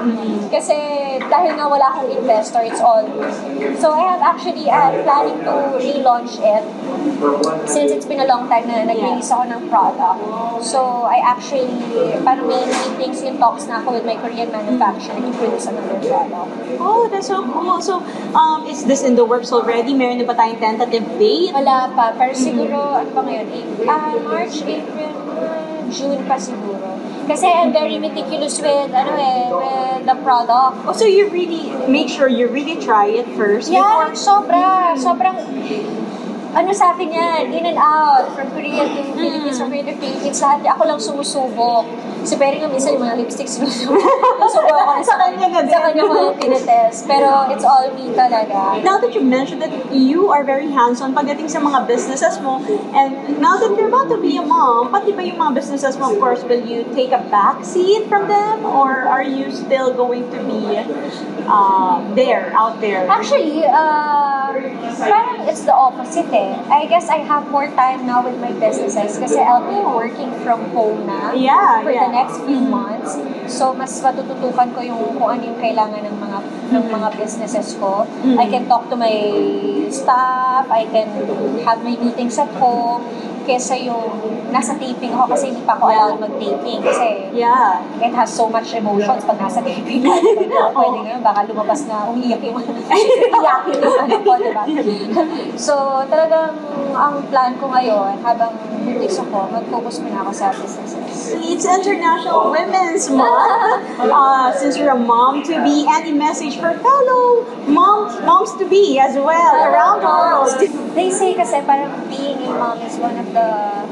Kasi 0.49 0.77
dahil 1.37 1.53
nga 1.53 1.69
wala 1.69 1.85
akong 1.93 2.09
investor, 2.09 2.65
it's 2.65 2.81
all 2.81 3.05
me. 3.05 3.29
So 3.77 3.93
I 3.93 4.17
have 4.17 4.25
actually, 4.25 4.73
I'm 4.73 5.05
planning 5.05 5.45
to 5.45 5.77
relaunch 5.77 6.41
it 6.41 6.65
since 7.69 7.93
it's 7.93 8.09
been 8.09 8.25
a 8.25 8.29
long 8.29 8.49
time 8.49 8.65
na 8.65 8.89
nag-release 8.89 9.29
ako 9.29 9.45
ng 9.53 9.69
product. 9.69 10.21
So 10.65 11.05
I 11.05 11.21
actually, 11.21 11.69
parang 12.25 12.49
may 12.49 12.65
meetings 12.65 13.21
yung 13.21 13.37
talks 13.37 13.69
na 13.69 13.85
ako 13.85 14.01
with 14.01 14.09
my 14.09 14.17
Korean 14.17 14.49
manufacturer 14.49 15.21
to 15.21 15.31
produce 15.37 15.69
another 15.69 16.01
product. 16.01 16.49
Oh, 16.81 17.05
that's 17.13 17.29
so 17.29 17.45
cool. 17.53 17.85
So, 17.85 18.01
um, 18.33 18.65
is 18.65 18.89
this 18.89 19.05
in 19.05 19.13
the 19.13 19.29
works 19.29 19.53
already? 19.53 19.93
Meron 19.93 20.17
na 20.17 20.25
ba 20.25 20.33
tayong 20.33 20.57
tentative 20.57 21.05
date? 21.21 21.53
Wala 21.53 21.93
pa, 21.93 22.17
pero 22.17 22.33
siguro, 22.33 22.97
ano 22.97 23.13
ba 23.13 23.21
ngayon? 23.29 23.47
Ah, 23.85 24.17
March, 24.25 24.65
April, 24.65 25.13
June 25.93 26.25
pa 26.25 26.41
siguro. 26.41 26.86
Kasi 27.27 27.47
I'm 27.51 27.73
very 27.75 27.99
meticulous 27.99 28.63
with, 28.63 28.95
ano 28.95 29.13
eh, 29.19 29.51
with 29.51 30.07
the 30.07 30.15
product. 30.23 30.87
Oh, 30.87 30.95
so 30.95 31.05
you 31.05 31.29
really 31.29 31.75
make 31.91 32.09
sure 32.09 32.29
you 32.31 32.47
really 32.47 32.79
try 32.79 33.07
it 33.11 33.27
first 33.35 33.71
Yeah, 33.71 33.83
before 33.83 34.15
sobra. 34.15 34.95
Sobrang, 34.95 35.35
ano 36.57 36.73
sa 36.73 36.97
akin 36.97 37.09
yan, 37.13 37.43
in 37.53 37.65
and 37.69 37.77
out, 37.77 38.33
from 38.33 38.49
Korea 38.57 38.89
to 38.89 38.97
Mm. 38.97 39.13
Philippines, 39.13 39.57
from 39.61 39.69
Korea 39.69 39.85
to 39.85 39.95
Philippines, 40.01 40.39
lahat, 40.41 40.65
ako 40.65 40.83
lang 40.89 40.97
sumusubok. 40.97 41.85
Si 42.27 42.35
Perry 42.35 42.59
nga 42.59 42.67
minsan 42.67 42.97
yung 42.97 43.07
mga 43.07 43.23
lipsticks 43.23 43.61
sinusubok. 43.61 44.03
Nasubo 44.43 44.73
ako 44.73 44.93
na 44.99 45.05
Sa 45.05 45.15
kanya 45.15 45.47
nga 45.47 45.61
din. 45.63 45.71
Sa 45.71 45.81
kanya 45.85 46.03
mga 46.03 46.33
tinetest. 46.43 46.99
Pero 47.07 47.29
it's 47.55 47.63
all 47.63 47.87
me 47.95 48.11
talaga. 48.11 48.83
Now 48.83 48.99
that 48.99 49.15
you 49.15 49.23
mentioned 49.23 49.63
that 49.63 49.71
you 49.95 50.33
are 50.35 50.43
very 50.43 50.67
hands-on 50.67 51.15
pagdating 51.15 51.47
sa 51.47 51.63
mga 51.63 51.87
businesses 51.87 52.43
mo, 52.43 52.59
and 52.97 53.39
now 53.39 53.61
that 53.61 53.71
you're 53.79 53.87
about 53.87 54.11
to 54.11 54.19
be 54.19 54.35
a 54.35 54.43
mom, 54.43 54.91
pati 54.91 55.15
ba 55.15 55.23
yung 55.23 55.39
mga 55.39 55.55
businesses 55.55 55.95
mo, 56.01 56.11
of 56.11 56.19
course, 56.19 56.43
will 56.43 56.65
you 56.67 56.83
take 56.99 57.15
a 57.15 57.23
back 57.31 57.63
seat 57.63 58.09
from 58.11 58.27
them? 58.27 58.65
Or 58.67 59.07
are 59.07 59.23
you 59.23 59.53
still 59.55 59.95
going 59.95 60.27
to 60.35 60.39
be 60.43 60.83
uh, 61.47 62.03
there, 62.19 62.51
out 62.59 62.81
there? 62.83 63.07
Actually, 63.07 63.63
uh, 63.71 64.46
parang 64.99 65.49
it's 65.49 65.65
the 65.65 65.75
opposite 65.75 66.31
eh. 66.31 66.55
I 66.71 66.87
guess 66.87 67.09
I 67.09 67.23
have 67.25 67.51
more 67.51 67.67
time 67.75 68.07
now 68.07 68.23
with 68.23 68.39
my 68.39 68.53
businesses 68.57 69.19
kasi 69.19 69.39
I'll 69.41 69.65
be 69.67 69.79
working 69.81 70.31
from 70.45 70.71
home 70.71 71.07
na 71.07 71.33
Yeah, 71.35 71.83
for 71.83 71.91
yeah. 71.91 72.07
the 72.07 72.13
next 72.13 72.37
few 72.45 72.61
months. 72.61 73.19
So, 73.47 73.75
mas 73.75 73.95
matututukan 74.03 74.75
ko 74.75 74.81
yung 74.83 75.19
kung 75.19 75.39
ano 75.39 75.43
yung 75.47 75.61
kailangan 75.63 76.03
ng 76.03 76.17
mga 76.19 76.39
ng 76.75 76.85
mga 76.91 77.09
businesses 77.15 77.79
ko. 77.79 78.03
Mm. 78.27 78.37
I 78.43 78.47
can 78.51 78.65
talk 78.67 78.91
to 78.91 78.97
my 78.99 79.15
staff, 79.91 80.67
I 80.67 80.87
can 80.91 81.09
have 81.63 81.79
my 81.87 81.95
meetings 81.95 82.39
at 82.43 82.51
home, 82.59 83.07
kesa 83.47 83.79
yung 83.79 84.03
nasa 84.51 84.75
taping 84.75 85.15
ako 85.15 85.31
kasi 85.31 85.55
hindi 85.55 85.63
pa 85.63 85.79
ako 85.79 85.85
allowed 85.87 86.19
mag-taping 86.19 86.83
kasi 86.83 87.31
Yeah. 87.37 87.79
it 88.01 88.11
has 88.17 88.33
so 88.33 88.49
much 88.49 88.73
emotions 88.73 89.23
pag 89.23 89.39
nasa 89.39 89.63
taping 89.63 90.03
ka. 90.03 90.13
Diba? 90.19 90.73
Pwede 90.77 90.99
nga, 91.05 91.15
baka 91.23 91.41
lumabas 91.47 91.87
na 91.87 92.11
umiyak 92.11 92.43
yung 92.43 92.59
iyakin 93.39 93.77
yung 93.79 93.99
ano 94.09 94.17
ko, 94.25 94.33
diba? 94.41 94.65
so, 95.55 96.03
talagang 96.11 96.57
ang 96.97 97.23
plan 97.29 97.53
ko 97.61 97.69
ngayon, 97.69 98.19
habang 98.25 98.51
buntis 98.83 99.21
ako, 99.21 99.47
mag-focus 99.53 100.01
muna 100.01 100.25
ako 100.25 100.33
sa 100.33 100.51
businesses. 100.51 101.37
It's 101.37 101.67
International 101.67 102.49
Women's 102.49 103.07
Month. 103.13 103.85
Uh, 104.01 104.49
since 104.57 104.79
you're 104.79 104.95
a 104.95 104.99
mom 104.99 105.43
to 105.45 105.55
be, 105.61 105.85
any 105.87 106.17
message 106.17 106.57
for 106.57 106.73
fellow 106.81 107.45
moms 107.67 108.17
moms 108.23 108.55
to 108.57 108.65
be 108.65 108.97
as 108.99 109.15
well 109.19 109.53
around 109.61 110.01
the 110.01 110.09
world? 110.09 110.51
They 110.97 111.11
say 111.13 111.35
kasi 111.35 111.61
parang 111.67 111.93
being 112.09 112.41
a 112.47 112.53
mom 112.57 112.81
is 112.81 112.97
one 112.97 113.19
of 113.19 113.29
the 113.37 113.51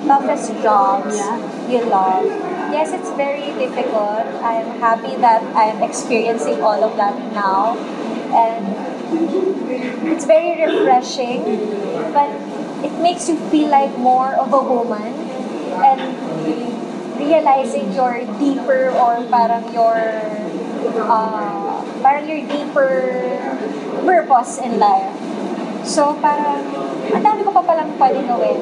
toughest 0.09 0.57
jobs 0.65 1.21
Yeah. 1.21 1.37
you 1.69 1.81
love. 1.93 2.25
Yes, 2.73 2.97
it's 2.97 3.13
very 3.15 3.53
difficult. 3.61 4.25
I'm 4.41 4.81
happy 4.81 5.15
that 5.21 5.45
I'm 5.55 5.85
experiencing 5.85 6.65
all 6.65 6.81
of 6.81 6.97
that 6.97 7.15
now. 7.37 7.77
And 8.35 8.65
it's 10.11 10.25
very 10.25 10.59
refreshing, 10.59 11.45
but 12.17 12.33
it 12.83 12.95
makes 13.01 13.29
you 13.29 13.37
feel 13.53 13.69
like 13.71 13.93
more 13.99 14.35
of 14.35 14.53
a 14.53 14.63
woman 14.65 15.13
and 15.85 16.01
realizing 17.21 17.93
your 17.95 18.25
deeper 18.41 18.91
or 18.91 19.23
parang 19.31 19.71
your 19.73 19.95
uh, 20.99 21.79
parang 22.03 22.27
your 22.29 22.43
deeper 22.49 22.91
purpose 24.05 24.59
in 24.59 24.79
life. 24.79 25.15
So, 25.85 26.17
parang, 26.17 26.65
ang 27.13 27.21
dami 27.21 27.45
ko 27.45 27.53
pa 27.53 27.61
palang 27.61 27.93
pwedeng 28.01 28.25
gawin. 28.25 28.57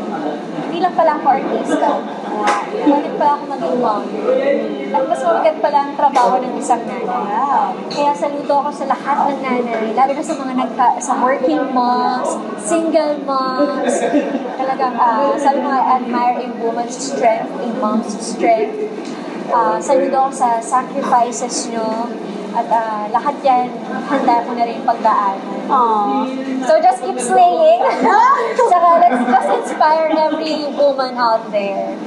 Hindi 0.73 0.89
lang 0.89 0.97
pala 0.97 1.21
ako 1.21 1.27
artista. 1.37 2.01
Pwede 2.73 3.13
pa 3.21 3.37
ako 3.37 3.43
maging 3.45 3.77
mom. 3.85 4.03
At 4.89 5.05
mas 5.05 5.21
mabigat 5.21 5.57
pala 5.61 5.79
ang 5.85 5.93
trabaho 6.01 6.41
ng 6.41 6.57
isang 6.57 6.81
nanay. 6.89 7.05
Wow. 7.05 7.77
Kaya 7.93 8.13
saludo 8.17 8.55
ako 8.57 8.71
sa 8.73 8.89
lahat 8.89 9.17
ng 9.29 9.41
nanay, 9.45 9.93
lalo 9.93 10.11
na 10.17 10.25
sa 10.25 10.33
mga 10.33 10.55
nagka, 10.57 10.89
sa 10.97 11.13
working 11.21 11.61
moms, 11.77 12.41
single 12.57 13.21
moms. 13.29 14.01
Talagang, 14.57 14.97
uh, 14.97 15.37
sabi 15.37 15.61
mo, 15.61 15.69
I 15.77 16.01
admire 16.01 16.41
a 16.41 16.49
woman's 16.57 16.97
strength, 16.97 17.53
a 17.53 17.69
mom's 17.77 18.17
strength. 18.17 18.73
Uh, 19.53 19.77
saludo 19.77 20.25
ako 20.25 20.33
sa 20.33 20.49
sacrifices 20.65 21.69
nyo. 21.69 22.09
At 22.53 22.69
ah, 22.69 23.05
lahat 23.09 23.37
yan, 23.41 23.69
handa 24.09 24.45
ko 24.45 24.53
na 24.53 24.65
rin 24.69 24.85
pagdaanan. 24.85 25.41
Aww. 25.73 26.29
So 26.69 26.77
just 26.85 27.01
keep 27.01 27.17
slaying. 27.17 27.81
Saka 28.73 28.89
let's 29.01 29.25
just 29.25 29.52
inspire 29.83 30.15
every 30.15 30.65
woman 30.79 31.15
out 31.17 31.51
there. 31.51 31.99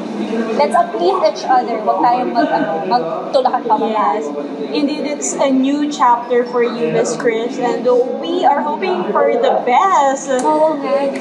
Let's 0.55 0.75
uplift 0.75 1.27
each 1.27 1.43
other. 1.43 1.75
Huwag 1.83 1.99
tayong 1.99 2.31
mag, 2.31 2.47
ano, 2.47 2.87
magtulakan 2.87 3.61
pa 3.67 3.75
Yes, 3.83 4.31
indeed, 4.71 5.03
it's 5.03 5.35
a 5.35 5.51
new 5.51 5.91
chapter 5.91 6.47
for 6.47 6.63
you, 6.63 6.95
Miss 6.95 7.19
Chris, 7.19 7.59
and 7.59 7.83
we 8.23 8.47
are 8.47 8.63
hoping 8.63 9.03
for 9.11 9.35
the 9.35 9.59
best. 9.67 10.31
Oo 10.39 10.79
nga. 10.79 11.11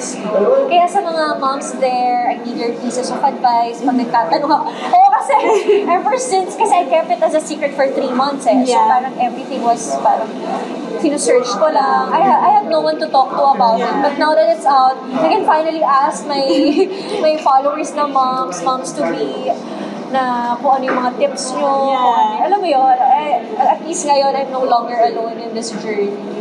Kaya 0.71 0.87
sa 0.87 1.03
mga 1.03 1.43
moms 1.43 1.75
there, 1.83 2.31
I 2.31 2.38
need 2.38 2.55
your 2.55 2.75
pieces 2.79 3.11
of 3.11 3.19
advice 3.19 3.83
pag 3.83 3.99
nagtatanong 3.99 4.51
ako. 4.55 4.71
Oo, 4.71 5.09
kasi 5.11 5.35
ever 5.90 6.14
since, 6.14 6.55
kasi 6.55 6.71
I 6.71 6.87
kept 6.87 7.11
it 7.11 7.19
as 7.19 7.35
a 7.35 7.43
secret 7.43 7.75
for 7.75 7.90
three 7.90 8.14
months 8.14 8.47
eh. 8.47 8.62
So 8.62 8.79
Yeah. 8.79 8.87
parang 8.95 9.19
everything 9.19 9.67
was 9.67 9.90
parang 10.07 10.31
sinusearch 11.05 11.53
ko 11.61 11.69
lang. 11.69 12.09
I, 12.09 12.21
ha- 12.25 12.40
I 12.40 12.51
had 12.61 12.67
no 12.73 12.81
one 12.81 12.97
to 12.97 13.07
talk 13.12 13.29
to 13.37 13.43
about 13.53 13.77
it. 13.77 13.93
But 14.01 14.17
now 14.17 14.33
that 14.33 14.49
it's 14.49 14.64
out, 14.64 14.97
I 15.12 15.29
can 15.29 15.45
finally 15.45 15.85
ask 15.85 16.25
my 16.25 16.40
my 17.25 17.37
followers 17.45 17.93
na 17.93 18.09
moms, 18.09 18.64
moms 18.64 18.97
to 18.97 19.05
be, 19.12 19.53
na 20.09 20.57
kung 20.57 20.81
ano 20.81 20.85
yung 20.88 20.99
mga 21.05 21.12
tips 21.21 21.53
nyo. 21.53 21.93
Yeah. 21.93 22.01
kung 22.01 22.17
ano- 22.17 22.40
alam 22.49 22.59
mo 22.64 22.69
yun, 22.69 22.97
eh, 22.97 23.45
at 23.61 23.81
least 23.85 24.09
ngayon, 24.09 24.33
I'm 24.33 24.49
no 24.49 24.64
longer 24.64 24.97
alone 24.97 25.37
in 25.37 25.53
this 25.53 25.77
journey. 25.85 26.34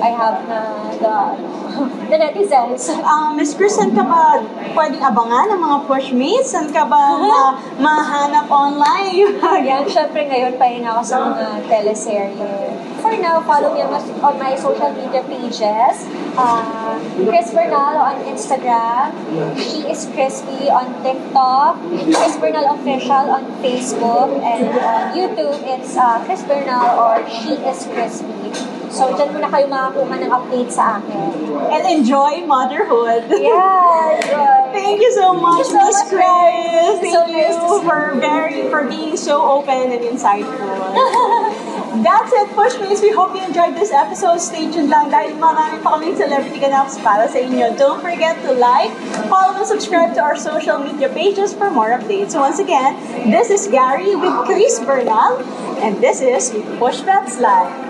I 0.00 0.10
have 0.16 0.48
na 0.48 0.60
the, 0.96 1.16
the 2.10 2.16
netizens. 2.16 2.88
Um, 3.04 3.36
Miss 3.36 3.52
Chris, 3.52 3.76
saan 3.76 3.92
ka 3.92 4.02
ba 4.02 4.40
pwedeng 4.72 5.04
abangan 5.04 5.52
ng 5.52 5.60
mga 5.60 5.78
pushmates? 5.84 6.56
Saan 6.56 6.72
ka 6.72 6.88
ba 6.88 7.20
ma- 7.20 7.54
mahanap 7.76 8.48
online? 8.48 9.36
Yan, 9.68 9.84
syempre 9.84 10.24
ngayon, 10.24 10.56
pahinga 10.56 10.96
ako 10.96 11.02
sa 11.04 11.16
mga 11.30 11.46
teleserye. 11.68 12.80
For 13.00 13.16
now, 13.16 13.40
follow 13.40 13.72
me 13.72 13.80
on 13.80 14.36
my 14.36 14.52
social 14.56 14.92
media 14.92 15.24
pages. 15.24 16.04
Uh, 16.36 17.00
Chris 17.16 17.48
Bernal 17.48 17.96
on 17.96 18.16
Instagram. 18.28 19.16
She 19.56 19.88
is 19.88 20.04
Crispy 20.12 20.68
on 20.68 20.92
TikTok. 21.00 21.80
Chris 22.12 22.36
Bernal 22.36 22.76
Official 22.76 23.24
on 23.32 23.44
Facebook. 23.64 24.28
And 24.44 24.68
on 24.84 25.16
YouTube, 25.16 25.64
it's 25.64 25.96
uh, 25.96 26.20
Chris 26.28 26.44
Bernal 26.44 27.00
or 27.00 27.24
She 27.24 27.56
is 27.64 27.88
Crispy. 27.88 28.79
So, 28.90 29.14
dyan 29.14 29.30
muna 29.30 29.46
kayo 29.46 29.70
makakuha 29.70 30.14
ng 30.18 30.30
update 30.30 30.70
sa 30.70 30.98
akin. 30.98 31.40
and 31.70 31.86
enjoy 31.86 32.42
motherhood. 32.46 33.24
Yeah, 33.40 34.18
enjoy. 34.18 34.58
Thank 34.74 35.00
you 35.02 35.12
so 35.14 35.34
much, 35.34 35.66
so 35.66 35.78
Miss 35.78 35.98
Chris. 36.10 36.18
Chris. 36.18 36.98
Thank 36.98 37.14
So 37.14 37.20
you 37.26 37.42
nice 37.46 37.82
for 37.86 38.14
very 38.18 38.66
for 38.70 38.86
being 38.86 39.16
so 39.16 39.38
open 39.42 39.90
and 39.94 40.02
insightful. 40.02 40.50
That's 42.06 42.30
it, 42.32 42.48
Pushmates. 42.54 43.02
We 43.02 43.10
hope 43.10 43.34
you 43.34 43.42
enjoyed 43.42 43.74
this 43.74 43.90
episode. 43.90 44.38
Stay 44.38 44.70
tuned 44.70 44.90
lang 44.94 45.10
dahil 45.10 45.34
marami 45.36 45.82
pa 45.82 45.98
kaming 45.98 46.14
celebrity 46.14 46.62
ganapos 46.62 47.02
para 47.02 47.26
sa 47.26 47.38
inyo. 47.42 47.74
Don't 47.74 47.98
forget 47.98 48.38
to 48.46 48.54
like, 48.54 48.94
follow, 49.26 49.58
and 49.58 49.66
subscribe 49.66 50.14
to 50.14 50.22
our 50.22 50.38
social 50.38 50.78
media 50.78 51.10
pages 51.10 51.50
for 51.50 51.66
more 51.70 51.90
updates. 51.90 52.38
Once 52.38 52.62
again, 52.62 52.94
this 53.26 53.50
is 53.50 53.66
Gary 53.66 54.14
with 54.14 54.32
Chris 54.46 54.78
Bernal, 54.78 55.42
and 55.82 55.98
this 55.98 56.22
is 56.22 56.54
Push 56.78 57.02
Bets 57.02 57.42
Live. 57.42 57.89